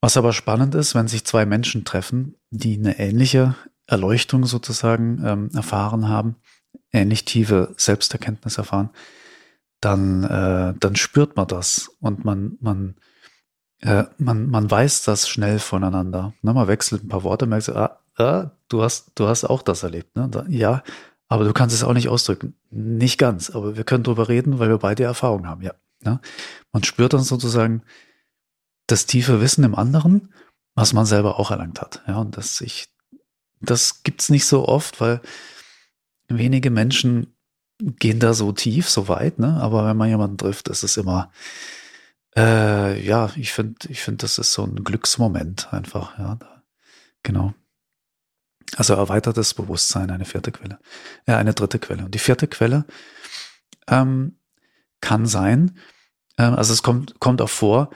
Was 0.00 0.16
aber 0.16 0.32
spannend 0.32 0.74
ist, 0.74 0.94
wenn 0.94 1.08
sich 1.08 1.24
zwei 1.24 1.44
Menschen 1.44 1.84
treffen, 1.84 2.36
die 2.50 2.78
eine 2.78 2.98
ähnliche 2.98 3.54
Erleuchtung 3.86 4.46
sozusagen 4.46 5.22
ähm, 5.24 5.50
erfahren 5.54 6.08
haben, 6.08 6.36
ähnlich 6.92 7.24
tiefe 7.24 7.74
Selbsterkenntnis 7.76 8.56
erfahren, 8.56 8.90
dann, 9.80 10.24
äh, 10.24 10.74
dann 10.78 10.96
spürt 10.96 11.36
man 11.36 11.46
das 11.46 11.90
und 12.00 12.24
man, 12.24 12.58
man, 12.60 12.96
äh, 13.80 14.04
man, 14.18 14.48
man 14.48 14.70
weiß 14.70 15.04
das 15.04 15.28
schnell 15.28 15.58
voneinander. 15.58 16.34
Ne? 16.42 16.52
Man 16.52 16.68
wechselt 16.68 17.04
ein 17.04 17.08
paar 17.08 17.24
Worte, 17.24 17.46
merkt 17.46 17.64
so, 17.64 17.74
ah, 17.74 17.98
ah, 18.16 18.50
du 18.68 18.82
hast, 18.82 19.12
du 19.14 19.26
hast 19.26 19.44
auch 19.44 19.62
das 19.62 19.82
erlebt. 19.82 20.16
Ne? 20.16 20.28
Da, 20.30 20.44
ja, 20.48 20.82
aber 21.28 21.44
du 21.44 21.52
kannst 21.52 21.74
es 21.74 21.84
auch 21.84 21.94
nicht 21.94 22.08
ausdrücken. 22.08 22.54
Nicht 22.70 23.18
ganz, 23.18 23.50
aber 23.50 23.76
wir 23.76 23.84
können 23.84 24.04
drüber 24.04 24.28
reden, 24.28 24.58
weil 24.58 24.68
wir 24.68 24.78
beide 24.78 25.04
Erfahrung 25.04 25.46
haben, 25.46 25.62
ja. 25.62 25.72
Ne? 26.02 26.20
Man 26.72 26.84
spürt 26.84 27.12
dann 27.12 27.22
sozusagen 27.22 27.82
das 28.86 29.06
tiefe 29.06 29.40
Wissen 29.40 29.64
im 29.64 29.74
anderen, 29.74 30.32
was 30.74 30.92
man 30.92 31.06
selber 31.06 31.38
auch 31.38 31.50
erlangt 31.50 31.80
hat. 31.80 32.02
Ja, 32.06 32.18
und 32.18 32.36
das 32.36 32.60
ich, 32.60 32.88
das 33.60 34.02
gibt's 34.02 34.28
nicht 34.28 34.46
so 34.46 34.66
oft, 34.66 35.00
weil 35.00 35.20
wenige 36.28 36.70
Menschen 36.70 37.34
gehen 37.80 38.20
da 38.20 38.34
so 38.34 38.52
tief, 38.52 38.88
so 38.88 39.08
weit, 39.08 39.38
ne? 39.38 39.58
Aber 39.60 39.86
wenn 39.86 39.96
man 39.96 40.08
jemanden 40.08 40.38
trifft, 40.38 40.68
ist 40.68 40.82
es 40.82 40.96
immer, 40.96 41.32
äh, 42.36 43.00
ja, 43.04 43.30
ich 43.36 43.52
finde, 43.52 43.88
ich 43.88 44.02
finde, 44.02 44.18
das 44.18 44.38
ist 44.38 44.52
so 44.52 44.64
ein 44.64 44.84
Glücksmoment 44.84 45.72
einfach, 45.72 46.18
ja. 46.18 46.38
Genau. 47.22 47.54
Also 48.76 48.94
erweitertes 48.94 49.54
Bewusstsein, 49.54 50.10
eine 50.10 50.24
vierte 50.24 50.52
Quelle. 50.52 50.78
Ja, 51.26 51.38
eine 51.38 51.54
dritte 51.54 51.78
Quelle. 51.78 52.04
Und 52.04 52.14
die 52.14 52.20
vierte 52.20 52.46
Quelle 52.46 52.86
ähm, 53.88 54.38
kann 55.00 55.26
sein, 55.26 55.76
ähm, 56.38 56.54
also 56.54 56.72
es 56.72 56.82
kommt, 56.82 57.18
kommt 57.20 57.42
auch 57.42 57.50
vor, 57.50 57.90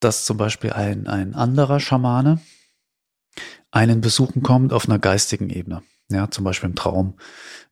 dass 0.00 0.24
zum 0.24 0.36
Beispiel 0.36 0.72
ein, 0.72 1.06
ein 1.06 1.34
anderer 1.34 1.80
Schamane 1.80 2.40
einen 3.70 4.00
besuchen 4.00 4.42
kommt 4.42 4.72
auf 4.72 4.88
einer 4.88 4.98
geistigen 4.98 5.50
Ebene. 5.50 5.82
Ja, 6.10 6.30
zum 6.30 6.44
Beispiel 6.44 6.68
im 6.68 6.76
Traum, 6.76 7.14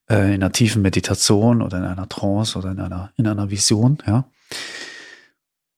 äh, 0.09 0.35
in 0.35 0.43
einer 0.43 0.53
tiefen 0.53 0.83
Meditation 0.83 1.62
oder 1.62 1.79
in 1.79 1.85
einer 1.85 2.09
Trance 2.09 2.59
oder 2.59 2.71
in 2.73 2.81
einer, 2.81 3.12
in 3.17 3.26
einer 3.26 3.50
Vision, 3.50 3.99
ja. 4.07 4.29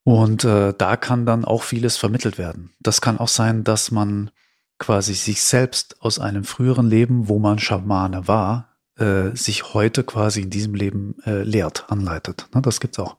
Und 0.05 0.45
äh, 0.45 0.73
da 0.77 0.97
kann 0.97 1.27
dann 1.27 1.45
auch 1.45 1.65
vieles 1.65 1.97
vermittelt 1.97 2.39
werden. 2.39 2.71
Das 2.79 3.01
kann 3.01 3.19
auch 3.19 3.29
sein, 3.29 3.65
dass 3.65 3.91
man 3.91 4.31
quasi 4.79 5.15
sich 5.15 5.43
selbst 5.43 6.01
aus 6.01 6.19
einem 6.21 6.45
früheren 6.45 6.89
Leben, 6.89 7.29
wo 7.29 7.41
man 7.41 7.59
Schamane 7.59 8.29
war, 8.29 8.77
äh, 8.99 9.35
sich 9.35 9.75
heute 9.75 10.05
quasi 10.05 10.43
in 10.43 10.51
diesem 10.51 10.75
Leben 10.75 11.17
äh, 11.25 11.43
lehrt, 11.43 11.87
anleitet. 11.89 12.49
Ne, 12.55 12.63
das 12.63 12.81
gibt's 12.81 12.99
auch. 12.99 13.17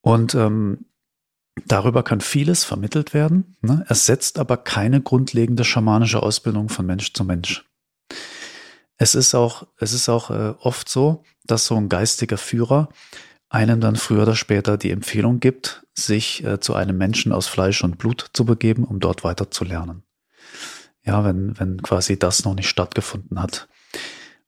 Und 0.00 0.34
ähm, 0.34 0.86
darüber 1.66 2.02
kann 2.02 2.20
vieles 2.20 2.64
vermittelt 2.64 3.14
werden. 3.14 3.56
Ne? 3.62 3.84
Es 3.88 4.06
setzt 4.06 4.38
aber 4.38 4.56
keine 4.56 5.00
grundlegende 5.00 5.64
schamanische 5.64 6.22
Ausbildung 6.22 6.68
von 6.68 6.84
Mensch 6.84 7.12
zu 7.12 7.24
Mensch. 7.24 7.64
Es 8.96 9.14
ist 9.14 9.34
auch, 9.34 9.66
es 9.78 9.92
ist 9.92 10.08
auch 10.08 10.30
äh, 10.30 10.54
oft 10.60 10.88
so, 10.88 11.24
dass 11.44 11.66
so 11.66 11.76
ein 11.76 11.88
geistiger 11.88 12.38
Führer 12.38 12.88
einem 13.48 13.80
dann 13.80 13.96
früher 13.96 14.22
oder 14.22 14.34
später 14.34 14.76
die 14.76 14.90
Empfehlung 14.90 15.38
gibt, 15.40 15.86
sich 15.94 16.44
äh, 16.44 16.58
zu 16.58 16.74
einem 16.74 16.98
Menschen 16.98 17.32
aus 17.32 17.46
Fleisch 17.46 17.84
und 17.84 17.98
Blut 17.98 18.30
zu 18.32 18.44
begeben, 18.44 18.84
um 18.84 18.98
dort 18.98 19.22
weiter 19.22 19.50
zu 19.50 19.64
lernen. 19.64 20.02
Ja, 21.04 21.24
wenn, 21.24 21.58
wenn 21.58 21.82
quasi 21.82 22.18
das 22.18 22.44
noch 22.44 22.54
nicht 22.54 22.68
stattgefunden 22.68 23.40
hat. 23.40 23.68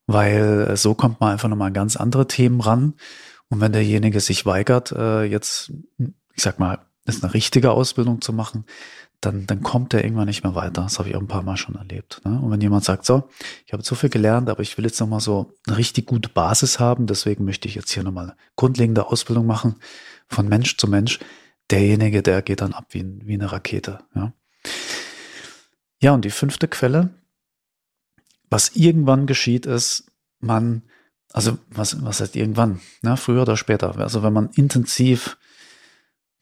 Weil 0.07 0.67
äh, 0.71 0.77
so 0.77 0.93
kommt 0.93 1.21
man 1.21 1.31
einfach 1.31 1.47
nochmal 1.49 1.67
an 1.67 1.73
ganz 1.73 1.95
andere 1.95 2.27
Themen 2.27 2.59
ran. 2.59 2.95
Und 3.49 3.61
wenn 3.61 3.71
derjenige 3.71 4.19
sich 4.19 4.45
weigert, 4.45 4.91
äh, 4.91 5.23
jetzt, 5.23 5.71
ich 6.33 6.43
sag 6.43 6.59
mal, 6.59 6.79
ist 7.05 7.23
eine 7.23 7.33
richtige 7.33 7.71
Ausbildung 7.71 8.21
zu 8.21 8.33
machen, 8.33 8.65
dann, 9.21 9.47
dann 9.47 9.63
kommt 9.63 9.93
er 9.93 10.03
irgendwann 10.03 10.27
nicht 10.27 10.43
mehr 10.43 10.55
weiter. 10.55 10.83
Das 10.83 10.99
habe 10.99 11.09
ich 11.09 11.15
auch 11.15 11.21
ein 11.21 11.27
paar 11.27 11.43
Mal 11.43 11.57
schon 11.57 11.75
erlebt. 11.75 12.21
Ne? 12.23 12.39
Und 12.39 12.51
wenn 12.51 12.61
jemand 12.61 12.83
sagt, 12.83 13.05
so, 13.05 13.29
ich 13.65 13.73
habe 13.73 13.83
so 13.83 13.95
viel 13.95 14.09
gelernt, 14.09 14.49
aber 14.49 14.61
ich 14.61 14.77
will 14.77 14.85
jetzt 14.85 14.99
nochmal 14.99 15.21
so 15.21 15.53
eine 15.65 15.77
richtig 15.77 16.05
gute 16.05 16.29
Basis 16.29 16.79
haben, 16.79 17.07
deswegen 17.07 17.43
möchte 17.43 17.67
ich 17.67 17.75
jetzt 17.75 17.91
hier 17.91 18.03
nochmal 18.03 18.35
grundlegende 18.55 19.07
Ausbildung 19.07 19.47
machen, 19.47 19.75
von 20.27 20.47
Mensch 20.47 20.77
zu 20.77 20.87
Mensch, 20.87 21.19
derjenige, 21.71 22.21
der 22.21 22.41
geht 22.41 22.61
dann 22.61 22.73
ab 22.73 22.87
wie, 22.91 23.05
wie 23.25 23.33
eine 23.33 23.51
Rakete. 23.51 23.99
Ja? 24.13 24.33
ja, 25.99 26.13
und 26.13 26.23
die 26.23 26.29
fünfte 26.29 26.67
Quelle, 26.67 27.09
was 28.49 28.75
irgendwann 28.75 29.25
geschieht, 29.25 29.65
ist, 29.65 30.11
man, 30.39 30.83
also 31.33 31.57
was, 31.69 32.03
was 32.03 32.21
heißt 32.21 32.35
irgendwann, 32.35 32.81
ne? 33.01 33.17
früher 33.17 33.41
oder 33.41 33.57
später, 33.57 33.97
also 33.97 34.21
wenn 34.21 34.33
man 34.33 34.49
intensiv 34.51 35.37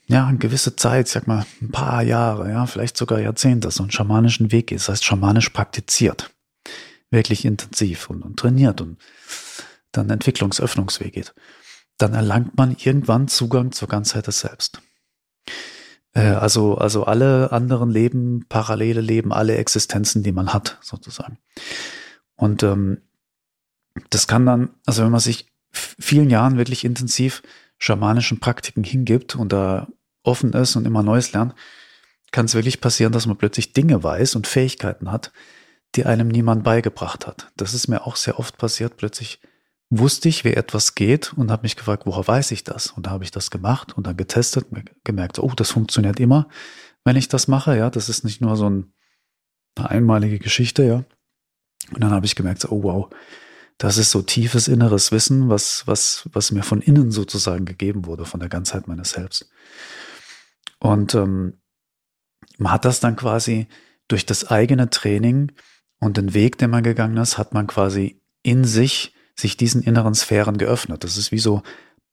ja, 0.08 0.28
eine 0.28 0.38
gewisse 0.38 0.76
Zeit, 0.76 1.08
sag 1.08 1.28
mal, 1.28 1.46
ein 1.62 1.72
paar 1.72 2.04
Jahre, 2.04 2.50
ja, 2.50 2.66
vielleicht 2.66 2.98
sogar 2.98 3.20
Jahrzehnte, 3.20 3.72
so 3.72 3.84
einen 3.84 3.92
schamanischen 3.92 4.52
Weg 4.52 4.68
geht, 4.68 4.80
das 4.80 4.90
heißt 4.90 5.06
schamanisch 5.06 5.50
praktiziert, 5.50 6.32
wirklich 7.10 7.46
intensiv 7.46 8.10
und, 8.10 8.22
und 8.22 8.38
trainiert 8.38 8.82
und 8.82 8.98
dann 9.92 10.10
Entwicklungsöffnungsweg 10.10 11.14
geht, 11.14 11.34
dann 11.98 12.14
erlangt 12.14 12.58
man 12.58 12.76
irgendwann 12.78 13.28
Zugang 13.28 13.72
zur 13.72 13.88
Ganzheit 13.88 14.28
des 14.28 14.42
Selbst. 14.42 14.82
Äh, 16.14 16.22
also, 16.22 16.76
also 16.76 17.06
alle 17.06 17.52
anderen 17.52 17.90
Leben, 17.90 18.46
parallele 18.48 19.02
Leben, 19.02 19.32
alle 19.32 19.56
Existenzen, 19.56 20.24
die 20.24 20.32
man 20.32 20.54
hat, 20.54 20.78
sozusagen. 20.82 21.38
Und 22.36 22.64
ähm, 22.64 23.02
das 24.10 24.28
kann 24.28 24.46
dann, 24.46 24.70
also 24.86 25.04
wenn 25.04 25.12
man 25.12 25.20
sich 25.20 25.48
vielen 25.72 26.30
Jahren 26.30 26.58
wirklich 26.58 26.84
intensiv 26.86 27.42
schamanischen 27.78 28.40
Praktiken 28.40 28.84
hingibt 28.84 29.36
und 29.36 29.52
da 29.52 29.88
offen 30.24 30.54
ist 30.54 30.76
und 30.76 30.86
immer 30.86 31.04
Neues 31.04 31.34
lernt, 31.34 31.54
kann 32.32 32.46
es 32.46 32.56
wirklich 32.56 32.82
passieren, 32.82 33.14
dass 33.14 33.28
man 33.28 33.38
plötzlich 33.38 33.74
Dinge 33.74 34.04
weiß 34.04 34.36
und 34.36 34.48
Fähigkeiten 34.48 35.12
hat, 35.12 35.32
die 35.96 36.06
einem 36.06 36.28
niemand 36.28 36.64
beigebracht 36.64 37.28
hat. 37.28 37.52
Das 37.56 37.74
ist 37.74 37.88
mir 37.88 38.06
auch 38.06 38.16
sehr 38.16 38.40
oft 38.40 38.58
passiert. 38.58 38.98
Plötzlich 38.98 39.40
wusste 39.90 40.30
ich, 40.30 40.44
wie 40.44 40.54
etwas 40.54 40.96
geht 40.96 41.34
und 41.34 41.52
habe 41.52 41.64
mich 41.64 41.76
gefragt, 41.76 42.06
woher 42.06 42.28
weiß 42.28 42.52
ich 42.52 42.64
das? 42.64 42.88
Und 42.88 43.06
da 43.06 43.12
habe 43.12 43.24
ich 43.24 43.32
das 43.32 43.52
gemacht 43.52 43.96
und 43.98 44.08
dann 44.08 44.18
getestet, 44.18 44.68
gemerkt, 45.04 45.40
oh, 45.40 45.54
das 45.56 45.72
funktioniert 45.72 46.20
immer, 46.20 46.50
wenn 47.04 47.16
ich 47.16 47.28
das 47.30 47.48
mache. 47.48 47.78
Ja, 47.78 47.90
das 47.90 48.10
ist 48.10 48.24
nicht 48.24 48.42
nur 48.42 48.58
so 48.58 48.70
ein, 48.70 48.94
eine 49.76 49.92
einmalige 49.92 50.40
Geschichte, 50.40 50.84
ja. 50.84 51.04
Und 51.94 52.04
dann 52.04 52.12
habe 52.12 52.26
ich 52.26 52.36
gemerkt, 52.36 52.66
oh 52.72 52.84
wow, 52.84 53.10
das 53.78 53.98
ist 53.98 54.12
so 54.12 54.22
tiefes 54.22 54.68
inneres 54.68 55.12
Wissen, 55.12 55.50
was, 55.50 55.86
was, 55.86 56.30
was 56.32 56.52
mir 56.52 56.64
von 56.64 56.82
innen 56.82 57.12
sozusagen 57.12 57.66
gegeben 57.66 58.06
wurde, 58.06 58.26
von 58.26 58.40
der 58.40 58.50
Ganzheit 58.50 58.88
meines 58.88 59.12
Selbst. 59.12 59.50
Und 60.80 61.14
ähm, 61.16 61.60
man 62.58 62.72
hat 62.72 62.86
das 62.86 63.00
dann 63.00 63.16
quasi 63.16 63.68
durch 64.08 64.26
das 64.26 64.50
eigene 64.50 64.90
Training 64.90 65.52
und 66.00 66.18
den 66.18 66.34
Weg, 66.34 66.58
den 66.58 66.70
man 66.70 66.84
gegangen 66.84 67.18
ist, 67.18 67.38
hat 67.38 67.54
man 67.54 67.68
quasi 67.68 68.22
in 68.44 68.64
sich 68.64 69.14
sich 69.38 69.58
diesen 69.58 69.84
inneren 69.84 70.14
Sphären 70.14 70.58
geöffnet. 70.58 71.04
Das 71.04 71.18
ist 71.18 71.32
wie 71.32 71.40
so 71.40 71.62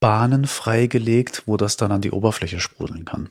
Bahnen 0.00 0.46
freigelegt, 0.46 1.44
wo 1.46 1.56
das 1.56 1.76
dann 1.76 1.92
an 1.92 2.00
die 2.00 2.10
Oberfläche 2.10 2.58
sprudeln 2.58 3.04
kann. 3.04 3.28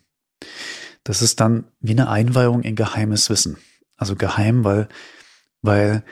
Das 1.04 1.22
ist 1.22 1.40
dann 1.42 1.66
wie 1.82 1.92
eine 1.92 2.10
Einweihung 2.10 2.64
in 2.64 2.76
geheimes 2.76 3.30
Wissen. 3.30 3.58
Also 3.98 4.16
geheim, 4.16 4.64
weil, 4.64 4.88
weil 5.62 6.04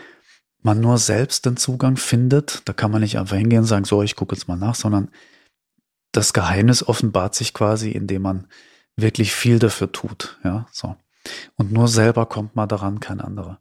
man 0.61 0.79
nur 0.79 0.97
selbst 0.97 1.45
den 1.45 1.57
Zugang 1.57 1.97
findet. 1.97 2.61
Da 2.65 2.73
kann 2.73 2.91
man 2.91 3.01
nicht 3.01 3.17
einfach 3.17 3.37
hingehen 3.37 3.61
und 3.61 3.65
sagen, 3.65 3.85
so, 3.85 4.03
ich 4.03 4.15
gucke 4.15 4.35
jetzt 4.35 4.47
mal 4.47 4.57
nach, 4.57 4.75
sondern 4.75 5.09
das 6.11 6.33
Geheimnis 6.33 6.87
offenbart 6.87 7.35
sich 7.35 7.53
quasi, 7.53 7.91
indem 7.91 8.23
man 8.23 8.47
wirklich 8.95 9.33
viel 9.33 9.59
dafür 9.59 9.91
tut. 9.91 10.37
Ja, 10.43 10.67
so. 10.71 10.95
Und 11.55 11.71
nur 11.71 11.87
selber 11.87 12.25
kommt 12.25 12.55
man 12.55 12.67
daran, 12.67 12.99
kein 12.99 13.21
anderer. 13.21 13.59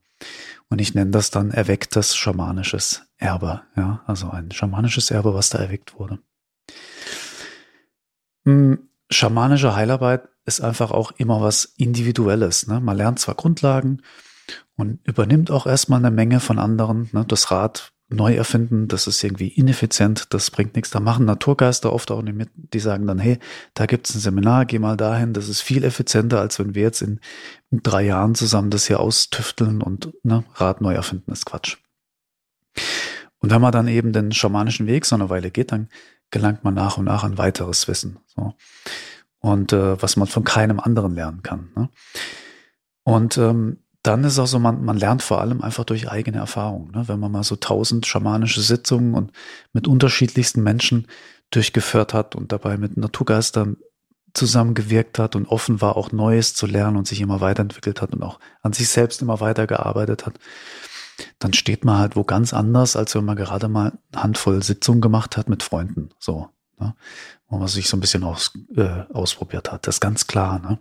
Und 0.69 0.81
ich 0.81 0.95
nenne 0.95 1.11
das 1.11 1.31
dann 1.31 1.51
erwecktes 1.51 2.17
schamanisches 2.17 3.03
Erbe. 3.17 3.63
Ja, 3.77 4.03
also 4.07 4.31
ein 4.31 4.51
schamanisches 4.51 5.11
Erbe, 5.11 5.35
was 5.35 5.51
da 5.51 5.59
erweckt 5.59 5.99
wurde. 5.99 6.19
Hm, 8.45 8.89
schamanische 9.11 9.75
Heilarbeit 9.75 10.29
ist 10.45 10.61
einfach 10.61 10.91
auch 10.91 11.13
immer 11.13 11.41
was 11.41 11.65
Individuelles. 11.65 12.67
Ne? 12.67 12.81
Man 12.81 12.97
lernt 12.97 13.19
zwar 13.19 13.35
Grundlagen, 13.35 14.03
und 14.79 15.01
übernimmt 15.05 15.51
auch 15.51 15.67
erstmal 15.67 15.99
eine 15.99 16.11
Menge 16.11 16.41
von 16.41 16.59
anderen. 16.59 17.11
Ne? 17.13 17.25
Das 17.27 17.51
Rad 17.51 17.93
neu 18.09 18.35
erfinden, 18.35 18.89
das 18.89 19.07
ist 19.07 19.23
irgendwie 19.23 19.49
ineffizient, 19.49 20.33
das 20.33 20.51
bringt 20.51 20.77
nichts. 20.77 20.91
Da 20.91 21.01
machen 21.01 21.27
Naturgeister 21.27 21.93
oft 21.93 22.11
auch 22.11 22.23
nicht 22.23 22.37
mit, 22.37 22.49
die 22.55 22.79
sagen 22.79 23.07
dann, 23.07 23.19
hey, 23.19 23.39
da 23.75 23.85
gibt's 23.85 24.15
ein 24.15 24.21
Seminar, 24.21 24.65
geh 24.65 24.79
mal 24.79 24.97
dahin, 24.97 25.35
das 25.35 25.49
ist 25.49 25.61
viel 25.61 25.85
effizienter, 25.85 26.41
als 26.41 26.59
wenn 26.59 26.75
wir 26.75 26.83
jetzt 26.83 27.03
in, 27.03 27.21
in 27.71 27.83
drei 27.83 28.05
Jahren 28.05 28.35
zusammen 28.35 28.71
das 28.71 28.87
hier 28.87 29.01
austüfteln 29.01 29.83
und 29.83 30.15
ne, 30.23 30.45
Rad 30.55 30.81
neu 30.81 30.95
erfinden, 30.95 31.33
ist 31.33 31.45
Quatsch. 31.45 31.77
Und 33.41 33.51
wenn 33.51 33.61
man 33.61 33.73
dann 33.73 33.89
eben 33.89 34.13
den 34.13 34.33
schamanischen 34.33 34.87
Weg 34.87 35.05
so 35.05 35.17
eine 35.17 35.29
Weile 35.29 35.51
geht, 35.51 35.73
dann 35.73 35.89
gelangt 36.31 36.65
man 36.65 36.75
nach 36.75 36.99
und 36.99 37.05
nach 37.05 37.25
an 37.25 37.37
weiteres 37.37 37.89
Wissen. 37.89 38.19
So. 38.27 38.55
Und 39.41 39.73
äh, 39.73 40.01
was 40.01 40.17
man 40.17 40.29
von 40.29 40.45
keinem 40.45 40.81
anderen 40.81 41.15
lernen 41.15 41.43
kann. 41.43 41.71
Ne? 41.77 41.91
Und 43.05 43.39
ähm, 43.39 43.79
dann 44.03 44.25
ist 44.25 44.39
auch 44.39 44.47
so, 44.47 44.59
man, 44.59 44.85
man 44.85 44.97
lernt 44.97 45.23
vor 45.23 45.41
allem 45.41 45.61
einfach 45.61 45.85
durch 45.85 46.11
eigene 46.11 46.39
Erfahrung. 46.39 46.91
Ne? 46.93 47.09
Wenn 47.09 47.21
man 47.21 47.33
mal 47.33 47.43
so 47.43 47.57
tausend 47.57 48.07
schamanische 48.07 48.61
Sitzungen 48.61 49.15
und 49.15 49.33
mit 49.73 49.89
unterschiedlichsten 49.89 50.63
Menschen 50.63 51.07
durchgeführt 51.51 52.15
hat 52.15 52.37
und 52.37 52.53
dabei 52.53 52.77
mit 52.77 52.97
Naturgeistern 52.97 53.77
zusammengewirkt 54.35 55.19
hat 55.19 55.35
und 55.35 55.47
offen 55.47 55.81
war, 55.81 55.97
auch 55.97 56.13
Neues 56.13 56.55
zu 56.55 56.67
lernen 56.67 56.97
und 56.97 57.09
sich 57.09 57.21
immer 57.21 57.41
weiterentwickelt 57.41 58.01
hat 58.01 58.13
und 58.13 58.23
auch 58.23 58.39
an 58.63 58.73
sich 58.73 58.89
selbst 58.89 59.23
immer 59.23 59.41
weitergearbeitet 59.41 60.27
hat, 60.27 60.39
dann 61.39 61.53
steht 61.53 61.85
man 61.85 61.99
halt 61.99 62.15
wo 62.15 62.25
ganz 62.25 62.53
anders, 62.53 62.95
als 62.95 63.15
wenn 63.15 63.25
man 63.25 63.37
gerade 63.37 63.69
mal 63.69 63.99
eine 64.13 64.23
Handvoll 64.23 64.63
Sitzungen 64.63 65.01
gemacht 65.01 65.37
hat 65.37 65.49
mit 65.49 65.63
Freunden. 65.63 66.11
So. 66.19 66.51
ne? 66.79 66.95
wo 67.49 67.59
man 67.59 67.69
sich 67.69 67.89
so 67.89 67.97
ein 67.97 68.01
bisschen 68.01 68.25
aus, 68.25 68.53
äh, 68.77 69.05
ausprobiert 69.13 69.73
hat. 69.73 69.87
Das 69.87 69.97
ist 69.97 70.01
ganz 70.01 70.27
klar. 70.27 70.59
Ne? 70.59 70.79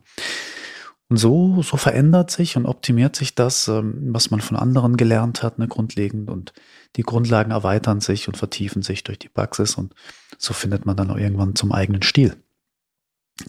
Und 1.09 1.17
so, 1.17 1.61
so 1.61 1.77
verändert 1.77 2.31
sich 2.31 2.57
und 2.57 2.65
optimiert 2.65 3.15
sich 3.15 3.33
das, 3.33 3.67
ähm, 3.69 4.09
was 4.13 4.29
man 4.29 4.41
von 4.41 4.57
anderen 4.57 4.97
gelernt 4.97 5.41
hat, 5.41 5.57
ne, 5.57 5.67
grundlegend. 5.67 6.29
Und 6.29 6.53
die 6.97 7.03
Grundlagen 7.03 7.51
erweitern 7.51 8.01
sich 8.01 8.27
und 8.27 8.35
vertiefen 8.35 8.81
sich 8.81 9.03
durch 9.03 9.17
die 9.17 9.29
Praxis. 9.29 9.75
Und 9.75 9.93
so 10.37 10.53
findet 10.53 10.85
man 10.85 10.97
dann 10.97 11.09
auch 11.09 11.17
irgendwann 11.17 11.55
zum 11.55 11.71
eigenen 11.71 12.01
Stil. 12.01 12.35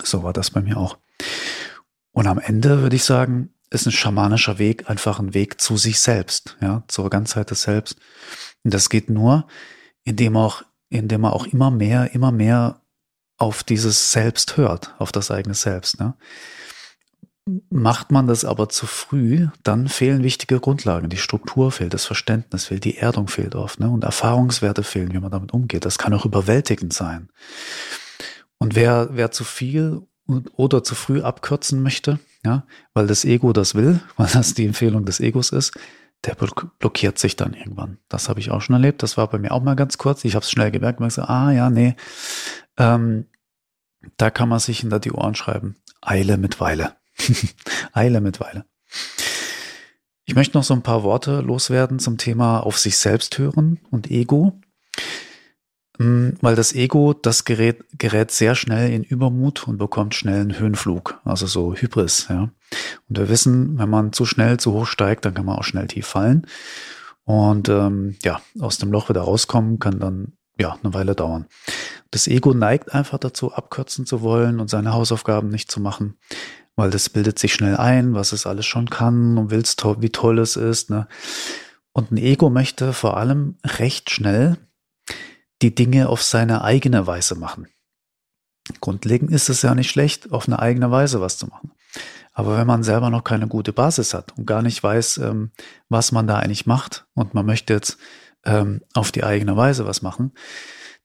So 0.05 0.23
war 0.23 0.33
das 0.33 0.51
bei 0.51 0.61
mir 0.61 0.77
auch. 0.77 0.99
Und 2.13 2.27
am 2.27 2.39
Ende 2.39 2.83
würde 2.83 2.97
ich 2.97 3.05
sagen, 3.05 3.51
ist 3.71 3.87
ein 3.87 3.93
schamanischer 3.93 4.59
Weg 4.59 4.89
einfach 4.89 5.19
ein 5.19 5.35
Weg 5.35 5.61
zu 5.61 5.77
sich 5.77 6.01
selbst, 6.01 6.57
ja, 6.61 6.85
zur 6.89 7.11
Ganzheit 7.11 7.51
des 7.51 7.63
Selbst. 7.63 7.97
Und 8.65 8.73
das 8.73 8.89
geht 8.89 9.11
nur, 9.11 9.47
indem 10.05 10.37
auch, 10.37 10.63
indem 10.89 11.23
man 11.23 11.33
auch 11.33 11.47
immer 11.47 11.71
mehr, 11.71 12.15
immer 12.15 12.33
mehr 12.33 12.83
auf 13.37 13.63
dieses 13.63 14.11
Selbst 14.11 14.57
hört, 14.57 14.95
auf 14.99 15.13
das 15.13 15.31
eigene 15.31 15.55
Selbst. 15.55 16.01
Ne? 16.01 16.15
Macht 17.71 18.11
man 18.11 18.27
das 18.27 18.45
aber 18.45 18.69
zu 18.69 18.87
früh, 18.87 19.49
dann 19.63 19.89
fehlen 19.89 20.23
wichtige 20.23 20.61
Grundlagen. 20.61 21.09
Die 21.09 21.17
Struktur 21.17 21.73
fehlt, 21.73 21.95
das 21.95 22.05
Verständnis 22.05 22.67
fehlt, 22.67 22.85
die 22.85 22.99
Erdung 22.99 23.29
fehlt 23.29 23.55
oft, 23.55 23.81
ne? 23.81 23.89
Und 23.89 24.05
Erfahrungswerte 24.05 24.83
fehlen, 24.83 25.13
wie 25.13 25.19
man 25.19 25.31
damit 25.31 25.53
umgeht. 25.53 25.85
Das 25.85 25.99
kann 25.99 26.15
auch 26.15 26.25
überwältigend 26.25 26.93
sein. 26.93 27.29
Und 28.59 28.75
wer, 28.75 29.11
wer 29.13 29.31
zu 29.31 29.45
viel 29.45 30.03
oder 30.27 30.85
zu 30.85 30.95
früh 30.95 31.23
abkürzen 31.23 31.83
möchte, 31.83 32.19
ja, 32.45 32.67
weil 32.93 33.07
das 33.07 33.25
Ego 33.25 33.53
das 33.53 33.75
will, 33.75 34.01
weil 34.17 34.29
das 34.33 34.55
die 34.55 34.67
Empfehlung 34.67 35.05
des 35.05 35.21
Egos 35.21 35.51
ist, 35.51 35.73
der 36.25 36.35
blockiert 36.35 37.19
sich 37.19 37.37
dann 37.37 37.55
irgendwann. 37.55 37.99
Das 38.09 38.29
habe 38.29 38.41
ich 38.41 38.51
auch 38.51 38.61
schon 38.61 38.75
erlebt. 38.75 39.03
Das 39.03 39.17
war 39.17 39.29
bei 39.29 39.39
mir 39.39 39.53
auch 39.53 39.63
mal 39.63 39.77
ganz 39.77 39.99
kurz. 39.99 40.25
Ich 40.25 40.35
habe 40.35 40.43
es 40.43 40.51
schnell 40.51 40.73
gemerkt, 40.73 41.01
und 41.01 41.07
gesagt, 41.07 41.31
ah 41.31 41.53
ja, 41.53 41.71
nee, 41.71 41.95
ähm, 42.77 43.27
da 44.17 44.31
kann 44.31 44.49
man 44.49 44.59
sich 44.59 44.81
hinter 44.81 44.99
die 44.99 45.13
Ohren 45.13 45.35
schreiben. 45.35 45.77
Eile 46.01 46.37
mit 46.37 46.61
Weile. 46.61 46.97
Eile 47.93 48.21
mit 48.21 48.41
Weile. 48.41 48.65
Ich 50.25 50.35
möchte 50.35 50.59
noch 50.59 50.65
so 50.65 50.75
ein 50.75 50.83
paar 50.83 51.03
Worte 51.03 51.41
loswerden 51.41 51.99
zum 51.99 52.19
Thema 52.19 52.61
auf 52.61 52.79
sich 52.79 52.99
selbst 52.99 53.39
hören 53.39 53.81
und 53.91 54.11
Ego. 54.11 54.61
Mm, 55.99 56.31
weil 56.41 56.55
das 56.55 56.75
Ego, 56.75 57.13
das 57.13 57.45
gerät, 57.45 57.85
gerät 57.99 58.31
sehr 58.31 58.55
schnell 58.55 58.93
in 58.93 59.03
Übermut 59.03 59.67
und 59.67 59.79
bekommt 59.79 60.15
schnell 60.15 60.41
einen 60.41 60.59
Höhenflug, 60.59 61.21
also 61.25 61.47
so 61.47 61.75
Hybris, 61.75 62.27
ja. 62.29 62.51
Und 63.09 63.19
wir 63.19 63.29
wissen, 63.29 63.79
wenn 63.79 63.89
man 63.91 64.13
zu 64.13 64.25
schnell 64.25 64.59
zu 64.59 64.73
hoch 64.73 64.87
steigt, 64.87 65.25
dann 65.25 65.35
kann 65.35 65.47
man 65.47 65.59
auch 65.59 65.65
schnell 65.65 65.89
tief 65.89 66.07
fallen. 66.07 66.47
Und 67.25 67.69
ähm, 67.69 68.17
ja, 68.23 68.41
aus 68.61 68.79
dem 68.79 68.93
Loch 68.93 69.09
wieder 69.09 69.23
rauskommen 69.23 69.79
kann 69.79 69.99
dann 69.99 70.35
ja 70.59 70.79
eine 70.83 70.95
Weile 70.95 71.15
dauern. 71.15 71.47
Das 72.11 72.27
Ego 72.27 72.55
neigt 72.55 72.95
einfach 72.95 73.19
dazu, 73.19 73.53
abkürzen 73.53 74.07
zu 74.07 74.23
wollen 74.23 74.61
und 74.61 74.71
seine 74.71 74.93
Hausaufgaben 74.93 75.49
nicht 75.49 75.71
zu 75.71 75.81
machen, 75.81 76.17
weil 76.79 76.91
das 76.91 77.09
bildet 77.09 77.41
sich 77.41 77.53
schnell 77.55 77.77
ein, 77.77 78.15
was 78.15 78.31
es 78.31 78.47
alles 78.47 78.65
schon 78.65 78.89
kann 78.89 79.37
und 79.37 79.51
willst, 79.51 79.85
wie 79.85 80.11
toll 80.11 80.39
es 80.39 80.55
ist. 80.55 80.91
Ne? 80.91 81.09
Und 81.93 82.13
ein 82.13 82.17
Ego 82.17 82.51
möchte 82.51 82.93
vor 82.93 83.17
allem 83.17 83.57
recht 83.67 84.11
schnell 84.11 84.59
die 85.61 85.75
Dinge 85.75 86.09
auf 86.09 86.23
seine 86.23 86.63
eigene 86.63 87.05
Weise 87.05 87.35
machen. 87.35 87.67
Grundlegend 88.81 89.33
ist 89.33 89.49
es 89.49 89.63
ja 89.63 89.75
nicht 89.75 89.91
schlecht, 89.91 90.31
auf 90.31 90.47
eine 90.47 90.61
eigene 90.61 90.89
Weise 90.89 91.21
was 91.21 91.37
zu 91.37 91.49
machen. 91.49 91.73
Aber 92.33 92.57
wenn 92.57 92.69
man 92.69 92.85
selber 92.85 93.11
noch 93.11 93.25
keine 93.25 93.49
gute 93.49 93.73
Basis 93.73 94.15
hat 94.15 94.39
und 94.39 94.47
gar 94.47 94.63
nicht 94.63 94.81
weiß, 94.81 95.19
ähm, 95.19 95.51
was 95.89 96.13
man 96.13 96.29
da 96.29 96.37
eigentlich 96.39 96.67
macht 96.67 97.07
und 97.15 97.35
man 97.35 97.45
möchte 97.45 97.73
jetzt 97.73 97.99
ähm, 98.45 98.83
auf 98.95 99.11
die 99.11 99.25
eigene 99.25 99.57
Weise 99.57 99.85
was 99.85 100.01
machen, 100.01 100.31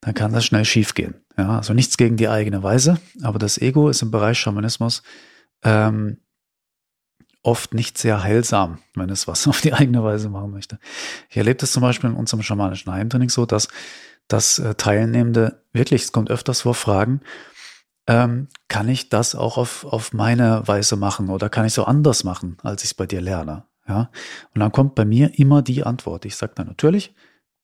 dann 0.00 0.14
kann 0.14 0.32
das 0.32 0.44
schnell 0.44 0.64
schiefgehen. 0.64 1.24
Ja, 1.36 1.56
also 1.56 1.74
nichts 1.74 1.96
gegen 1.96 2.16
die 2.16 2.28
eigene 2.28 2.62
Weise, 2.62 3.00
aber 3.22 3.40
das 3.40 3.58
Ego 3.58 3.88
ist 3.88 4.02
im 4.02 4.12
Bereich 4.12 4.38
Schamanismus 4.38 5.02
ähm, 5.64 6.18
oft 7.42 7.74
nicht 7.74 7.98
sehr 7.98 8.22
heilsam, 8.22 8.78
wenn 8.94 9.10
es 9.10 9.28
was 9.28 9.46
auf 9.48 9.60
die 9.60 9.72
eigene 9.72 10.02
Weise 10.04 10.28
machen 10.28 10.50
möchte. 10.50 10.78
Ich 11.28 11.36
erlebe 11.36 11.58
das 11.58 11.72
zum 11.72 11.82
Beispiel 11.82 12.10
in 12.10 12.16
unserem 12.16 12.42
schamanischen 12.42 12.92
Heimtraining 12.92 13.28
so, 13.30 13.46
dass 13.46 13.68
dass 14.28 14.58
äh, 14.58 14.74
Teilnehmende 14.74 15.62
wirklich, 15.72 16.02
es 16.02 16.12
kommt 16.12 16.30
öfters 16.30 16.62
vor, 16.62 16.74
fragen, 16.74 17.20
ähm, 18.06 18.48
kann 18.68 18.88
ich 18.88 19.08
das 19.08 19.34
auch 19.34 19.56
auf, 19.56 19.84
auf 19.84 20.12
meine 20.12 20.66
Weise 20.66 20.96
machen 20.96 21.28
oder 21.30 21.48
kann 21.48 21.64
ich 21.64 21.74
so 21.74 21.84
anders 21.84 22.24
machen, 22.24 22.58
als 22.62 22.82
ich 22.82 22.90
es 22.90 22.94
bei 22.94 23.06
dir 23.06 23.20
lerne? 23.20 23.64
Ja. 23.88 24.10
Und 24.54 24.60
dann 24.60 24.72
kommt 24.72 24.94
bei 24.94 25.04
mir 25.04 25.38
immer 25.38 25.62
die 25.62 25.84
Antwort. 25.84 26.24
Ich 26.24 26.36
sage 26.36 26.52
dann 26.54 26.66
natürlich, 26.66 27.14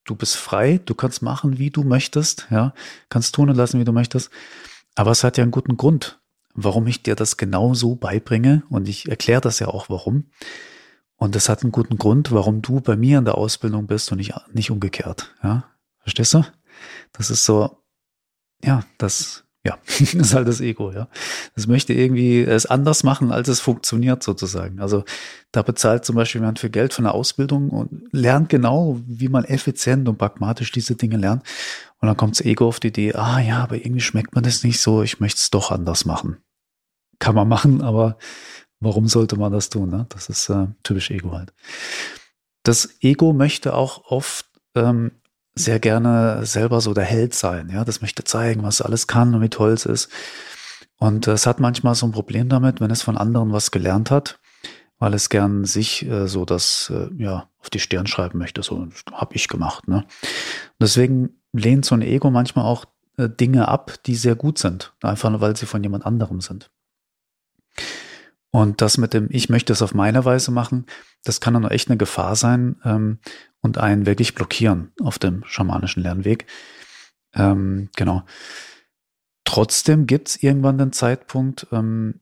du 0.05 0.15
bist 0.15 0.37
frei, 0.37 0.81
du 0.85 0.95
kannst 0.95 1.23
machen, 1.23 1.59
wie 1.59 1.71
du 1.71 1.83
möchtest, 1.83 2.47
ja, 2.51 2.75
kannst 3.09 3.35
tun 3.35 3.51
und 3.51 3.57
lassen, 3.57 3.81
wie 3.81 3.85
du 3.85 3.93
möchtest. 3.93 4.31
Aber 4.97 5.11
es 5.11 5.25
hat 5.25 5.37
ja 5.39 5.43
einen 5.43 5.51
guten 5.51 5.77
Grund, 5.77 6.20
warum 6.65 6.87
ich 6.87 7.03
dir 7.03 7.15
das 7.15 7.37
genau 7.37 7.75
so 7.75 7.95
beibringe. 7.95 8.63
Und 8.71 8.89
ich 8.89 9.09
erkläre 9.09 9.41
das 9.41 9.59
ja 9.59 9.69
auch, 9.69 9.89
warum. 9.89 10.27
Und 11.17 11.37
es 11.37 11.49
hat 11.49 11.63
einen 11.63 11.73
guten 11.73 11.99
Grund, 11.99 12.33
warum 12.33 12.63
du 12.63 12.81
bei 12.81 12.97
mir 12.97 13.19
in 13.19 13.25
der 13.25 13.37
Ausbildung 13.37 13.87
bist 13.87 14.11
und 14.11 14.19
nicht, 14.19 14.35
nicht 14.53 14.71
umgekehrt. 14.71 15.35
Ja, 15.43 15.65
Verstehst 16.01 16.35
du? 16.35 16.45
Das 17.13 17.31
ist 17.31 17.45
so, 17.45 17.79
ja, 18.65 18.85
das, 18.99 19.45
ja, 19.65 19.79
das 19.99 20.15
ist 20.15 20.35
halt 20.35 20.49
das 20.49 20.61
Ego, 20.61 20.93
ja. 20.93 21.09
Das 21.55 21.67
möchte 21.67 21.93
irgendwie 21.93 22.41
es 22.41 22.67
anders 22.67 23.05
machen, 23.05 23.33
als 23.33 23.49
es 23.49 23.61
funktioniert 23.61 24.23
sozusagen. 24.23 24.81
Also 24.81 25.05
da 25.53 25.63
bezahlt 25.63 26.05
zum 26.05 26.17
Beispiel 26.17 26.41
jemand 26.41 26.59
für 26.59 26.71
Geld 26.71 26.95
von 26.95 27.05
der 27.05 27.15
Ausbildung 27.15 27.71
und 27.71 28.09
lernt 28.13 28.49
genau, 28.49 28.99
wie 29.07 29.29
man 29.29 29.45
effizient 29.45 30.09
und 30.09 30.19
pragmatisch 30.19 30.73
diese 30.73 30.97
Dinge 30.97 31.19
lernt. 31.19 31.43
Und 32.01 32.09
dann 32.09 32.17
kommt 32.17 32.39
das 32.39 32.45
Ego 32.47 32.67
auf 32.69 32.81
die 32.81 32.89
Idee, 32.89 33.15
ah 33.15 33.41
ja, 33.41 33.63
aber 33.63 33.77
irgendwie 33.77 34.01
schmeckt 34.01 34.35
man 34.35 34.45
das 34.45 34.65
nicht 34.65 34.81
so, 34.81 35.03
ich 35.03 35.21
möchte 35.21 35.39
es 35.39 35.51
doch 35.51 35.71
anders 35.71 36.07
machen. 36.07 36.39
Kann 37.21 37.37
man 37.37 37.47
machen, 37.47 37.83
aber 37.83 38.19
warum 38.81 39.07
sollte 39.07 39.37
man 39.37 39.53
das 39.53 39.69
tun? 39.69 39.91
Ne? 39.91 40.07
Das 40.09 40.29
ist 40.29 40.49
äh, 40.49 40.67
typisch 40.83 41.11
Ego 41.11 41.33
halt. 41.33 41.53
Das 42.65 42.97
Ego 43.01 43.33
möchte 43.33 43.75
auch 43.75 44.11
oft 44.11 44.47
ähm, 44.75 45.13
sehr 45.55 45.79
gerne 45.79 46.45
selber 46.45 46.81
so 46.81 46.95
der 46.95 47.05
Held 47.05 47.35
sein. 47.35 47.71
Ja, 47.73 47.85
das 47.85 48.01
möchte 48.01 48.25
zeigen, 48.25 48.63
was 48.63 48.83
alles 48.83 49.07
kann 49.07 49.35
und 49.35 49.43
wie 49.43 49.49
toll 49.49 49.73
es 49.73 49.87
ist. 49.87 50.11
Und 50.99 51.29
es 51.29 51.47
hat 51.47 51.61
manchmal 51.61 51.95
so 51.95 52.07
ein 52.07 52.13
Problem 52.13 52.49
damit, 52.49 52.81
wenn 52.81 52.91
es 52.91 53.03
von 53.03 53.17
anderen 53.17 53.53
was 53.53 53.71
gelernt 53.71 54.11
hat, 54.11 54.39
weil 54.99 55.15
es 55.15 55.31
gern 55.31 55.65
sich 55.65 56.07
äh, 56.07 56.27
so 56.27 56.45
das 56.45 56.93
äh, 56.95 57.09
ja 57.17 57.49
auf 57.59 57.71
die 57.71 57.81
Stirn 57.81 58.07
schreiben 58.07 58.39
möchte. 58.39 58.63
So 58.63 58.89
habe 59.13 59.35
ich 59.35 59.49
gemacht. 59.49 59.89
Ne? 59.89 60.05
Deswegen 60.81 61.41
lehnt 61.53 61.85
so 61.85 61.95
ein 61.95 62.03
Ego 62.03 62.31
manchmal 62.31 62.67
auch 62.67 62.85
äh, 63.17 63.29
Dinge 63.29 63.69
ab, 63.69 63.95
die 64.07 64.15
sehr 64.15 64.37
gut 64.37 64.59
sind, 64.59 64.93
einfach 65.03 65.31
nur 65.31 65.41
weil 65.41 65.57
sie 65.57 65.67
von 65.67 65.83
jemand 65.83 66.05
anderem 66.07 66.41
sind. 66.41 66.71
Und 68.53 68.81
das 68.81 68.99
mit 68.99 69.15
dem, 69.15 69.29
ich 69.31 69.49
möchte 69.49 69.73
es 69.73 69.83
auf 69.83 69.95
meine 69.95 70.25
Weise 70.25 70.51
machen, 70.51 70.87
das 71.25 71.41
kann 71.41 71.55
dann 71.55 71.65
echt 71.65 71.89
eine 71.89 71.99
Gefahr 71.99 72.35
sein 72.35 72.77
ähm, 72.85 73.19
und 73.61 73.79
einen 73.79 74.07
wirklich 74.07 74.35
blockieren 74.35 74.93
auf 75.03 75.19
dem 75.19 75.45
schamanischen 75.47 76.03
Lernweg. 76.03 76.47
Ähm, 77.35 77.91
genau. 77.97 78.25
Trotzdem 79.45 80.07
gibt 80.07 80.29
es 80.29 80.43
irgendwann 80.43 80.79
den 80.79 80.93
Zeitpunkt, 80.93 81.67
ähm, 81.71 82.21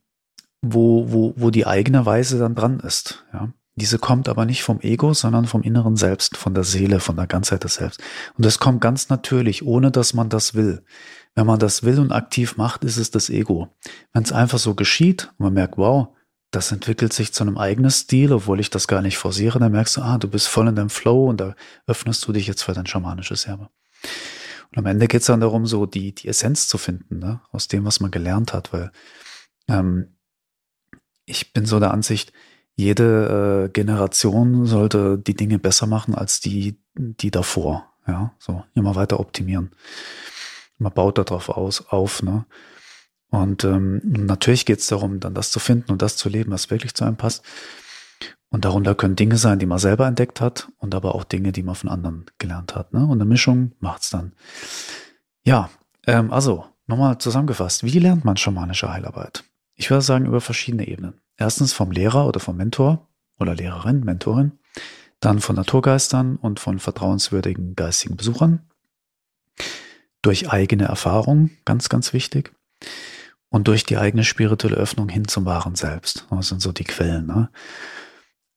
wo, 0.60 1.10
wo, 1.12 1.34
wo 1.36 1.50
die 1.50 1.66
eigene 1.66 2.04
Weise 2.04 2.38
dann 2.38 2.54
dran 2.54 2.80
ist. 2.80 3.24
Ja? 3.32 3.52
Diese 3.76 3.98
kommt 3.98 4.28
aber 4.28 4.44
nicht 4.44 4.64
vom 4.64 4.80
Ego, 4.80 5.14
sondern 5.14 5.46
vom 5.46 5.62
inneren 5.62 5.94
Selbst, 5.96 6.36
von 6.36 6.52
der 6.52 6.64
Seele, 6.64 6.98
von 6.98 7.16
der 7.16 7.28
Ganzheit 7.28 7.62
des 7.62 7.74
Selbst. 7.74 8.02
Und 8.36 8.44
das 8.44 8.58
kommt 8.58 8.80
ganz 8.80 9.08
natürlich, 9.08 9.64
ohne 9.64 9.92
dass 9.92 10.14
man 10.14 10.28
das 10.28 10.54
will. 10.54 10.84
Wenn 11.36 11.46
man 11.46 11.60
das 11.60 11.84
will 11.84 12.00
und 12.00 12.10
aktiv 12.10 12.56
macht, 12.56 12.82
ist 12.82 12.96
es 12.96 13.12
das 13.12 13.30
Ego. 13.30 13.68
Wenn 14.12 14.24
es 14.24 14.32
einfach 14.32 14.58
so 14.58 14.74
geschieht 14.74 15.32
und 15.38 15.44
man 15.44 15.54
merkt, 15.54 15.78
wow, 15.78 16.08
das 16.50 16.72
entwickelt 16.72 17.12
sich 17.12 17.32
zu 17.32 17.44
einem 17.44 17.58
eigenen 17.58 17.90
Stil, 17.90 18.32
obwohl 18.32 18.60
ich 18.60 18.70
das 18.70 18.88
gar 18.88 19.02
nicht 19.02 19.18
forciere. 19.18 19.58
Dann 19.58 19.72
merkst 19.72 19.96
du, 19.96 20.02
ah, 20.02 20.18
du 20.18 20.28
bist 20.28 20.48
voll 20.48 20.68
in 20.68 20.76
deinem 20.76 20.90
Flow 20.90 21.28
und 21.28 21.40
da 21.40 21.54
öffnest 21.86 22.26
du 22.26 22.32
dich 22.32 22.46
jetzt 22.46 22.62
für 22.62 22.72
dein 22.72 22.86
schamanisches 22.86 23.44
Erbe. 23.44 23.68
Und 24.70 24.78
am 24.78 24.86
Ende 24.86 25.08
geht 25.08 25.20
es 25.20 25.26
dann 25.26 25.40
darum, 25.40 25.66
so 25.66 25.86
die, 25.86 26.14
die 26.14 26.28
Essenz 26.28 26.68
zu 26.68 26.78
finden, 26.78 27.18
ne? 27.18 27.40
aus 27.52 27.68
dem, 27.68 27.84
was 27.84 28.00
man 28.00 28.10
gelernt 28.10 28.52
hat, 28.52 28.72
weil 28.72 28.90
ähm, 29.68 30.14
ich 31.24 31.52
bin 31.52 31.66
so 31.66 31.80
der 31.80 31.92
Ansicht, 31.92 32.32
jede 32.74 33.66
äh, 33.66 33.68
Generation 33.70 34.66
sollte 34.66 35.18
die 35.18 35.34
Dinge 35.34 35.58
besser 35.58 35.86
machen 35.86 36.14
als 36.14 36.40
die, 36.40 36.80
die 36.94 37.30
davor. 37.30 37.92
Ja, 38.06 38.32
so 38.38 38.64
immer 38.74 38.94
weiter 38.94 39.20
optimieren. 39.20 39.72
Man 40.78 40.92
baut 40.92 41.18
darauf 41.18 41.50
aus, 41.50 41.86
auf, 41.88 42.22
ne? 42.22 42.46
Und 43.30 43.64
ähm, 43.64 44.00
natürlich 44.04 44.64
geht 44.64 44.78
es 44.80 44.86
darum, 44.86 45.20
dann 45.20 45.34
das 45.34 45.50
zu 45.50 45.60
finden 45.60 45.92
und 45.92 46.02
das 46.02 46.16
zu 46.16 46.28
leben, 46.28 46.50
was 46.50 46.70
wirklich 46.70 46.94
zu 46.94 47.04
einem 47.04 47.16
passt. 47.16 47.44
Und 48.50 48.64
darunter 48.64 48.94
können 48.94 49.16
Dinge 49.16 49.36
sein, 49.36 49.58
die 49.58 49.66
man 49.66 49.78
selber 49.78 50.06
entdeckt 50.06 50.40
hat 50.40 50.68
und 50.78 50.94
aber 50.94 51.14
auch 51.14 51.24
Dinge, 51.24 51.52
die 51.52 51.62
man 51.62 51.74
von 51.74 51.90
anderen 51.90 52.26
gelernt 52.38 52.74
hat. 52.74 52.94
Ne? 52.94 53.04
Und 53.04 53.20
eine 53.20 53.26
Mischung 53.26 53.72
macht's 53.80 54.08
dann. 54.10 54.32
Ja, 55.44 55.68
ähm, 56.06 56.32
also 56.32 56.64
nochmal 56.86 57.18
zusammengefasst, 57.18 57.84
wie 57.84 57.98
lernt 57.98 58.24
man 58.24 58.38
schamanische 58.38 58.90
Heilarbeit? 58.90 59.44
Ich 59.74 59.90
würde 59.90 60.02
sagen, 60.02 60.24
über 60.24 60.40
verschiedene 60.40 60.88
Ebenen. 60.88 61.20
Erstens 61.36 61.74
vom 61.74 61.90
Lehrer 61.90 62.26
oder 62.26 62.40
vom 62.40 62.56
Mentor 62.56 63.06
oder 63.38 63.54
Lehrerin, 63.54 64.00
Mentorin, 64.00 64.52
dann 65.20 65.40
von 65.40 65.54
Naturgeistern 65.56 66.36
und 66.36 66.60
von 66.60 66.78
vertrauenswürdigen 66.78 67.74
geistigen 67.76 68.16
Besuchern. 68.16 68.62
durch 70.22 70.50
eigene 70.50 70.84
Erfahrung, 70.84 71.50
ganz, 71.64 71.88
ganz 71.88 72.12
wichtig. 72.12 72.52
Und 73.50 73.68
durch 73.68 73.84
die 73.84 73.96
eigene 73.96 74.24
spirituelle 74.24 74.76
Öffnung 74.76 75.08
hin 75.08 75.26
zum 75.26 75.46
wahren 75.46 75.74
Selbst. 75.74 76.26
Das 76.30 76.48
sind 76.48 76.60
so 76.60 76.72
die 76.72 76.84
Quellen. 76.84 77.26
Ne? 77.26 77.50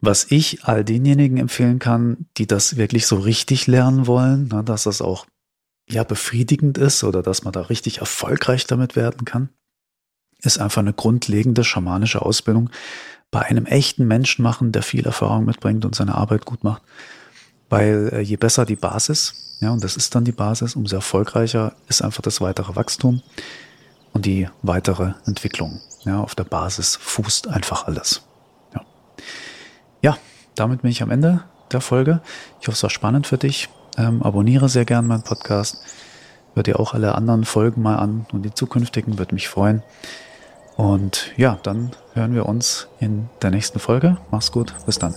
Was 0.01 0.25
ich 0.29 0.65
all 0.65 0.83
denjenigen 0.83 1.37
empfehlen 1.37 1.79
kann, 1.79 2.25
die 2.37 2.47
das 2.47 2.75
wirklich 2.75 3.07
so 3.07 3.17
richtig 3.17 3.67
lernen 3.67 4.07
wollen, 4.07 4.47
ne, 4.47 4.63
dass 4.63 4.83
das 4.83 5.01
auch 5.01 5.27
ja 5.87 6.03
befriedigend 6.03 6.77
ist 6.77 7.03
oder 7.03 7.21
dass 7.21 7.43
man 7.43 7.53
da 7.53 7.61
richtig 7.61 7.99
erfolgreich 7.99 8.65
damit 8.65 8.95
werden 8.95 9.25
kann, 9.25 9.49
ist 10.41 10.59
einfach 10.59 10.81
eine 10.81 10.93
grundlegende 10.93 11.63
schamanische 11.63 12.21
Ausbildung 12.21 12.69
bei 13.29 13.41
einem 13.41 13.65
echten 13.65 14.07
Menschen 14.07 14.43
machen, 14.43 14.71
der 14.71 14.83
viel 14.83 15.05
Erfahrung 15.05 15.45
mitbringt 15.45 15.85
und 15.85 15.95
seine 15.95 16.15
Arbeit 16.15 16.45
gut 16.45 16.63
macht. 16.63 16.81
Weil 17.69 18.09
äh, 18.11 18.19
je 18.21 18.35
besser 18.35 18.65
die 18.65 18.75
Basis, 18.75 19.57
ja, 19.61 19.69
und 19.69 19.83
das 19.83 19.95
ist 19.95 20.13
dann 20.15 20.25
die 20.25 20.31
Basis, 20.31 20.75
umso 20.75 20.97
erfolgreicher 20.97 21.75
ist 21.87 22.01
einfach 22.01 22.21
das 22.21 22.41
weitere 22.41 22.75
Wachstum 22.75 23.21
und 24.13 24.25
die 24.25 24.49
weitere 24.61 25.13
Entwicklung. 25.25 25.81
Ja, 26.03 26.19
auf 26.19 26.35
der 26.35 26.43
Basis 26.43 26.95
fußt 26.95 27.47
einfach 27.47 27.87
alles. 27.87 28.23
Ja. 28.73 28.81
ja, 30.01 30.17
damit 30.55 30.81
bin 30.81 30.91
ich 30.91 31.03
am 31.03 31.11
Ende 31.11 31.43
der 31.71 31.81
Folge. 31.81 32.21
Ich 32.59 32.67
hoffe, 32.67 32.75
es 32.75 32.83
war 32.83 32.89
spannend 32.89 33.27
für 33.27 33.37
dich. 33.37 33.69
Ähm, 33.97 34.23
abonniere 34.23 34.69
sehr 34.69 34.85
gern 34.85 35.07
meinen 35.07 35.23
Podcast. 35.23 35.83
Hör 36.53 36.63
dir 36.63 36.79
auch 36.79 36.93
alle 36.93 37.15
anderen 37.15 37.45
Folgen 37.45 37.81
mal 37.81 37.95
an 37.95 38.25
und 38.31 38.43
die 38.43 38.53
zukünftigen, 38.53 39.17
würde 39.17 39.35
mich 39.35 39.47
freuen. 39.47 39.83
Und 40.75 41.31
ja, 41.37 41.59
dann 41.63 41.91
hören 42.13 42.33
wir 42.33 42.45
uns 42.45 42.87
in 42.99 43.29
der 43.41 43.51
nächsten 43.51 43.79
Folge. 43.79 44.17
Mach's 44.31 44.51
gut, 44.51 44.73
bis 44.85 44.97
dann. 44.99 45.13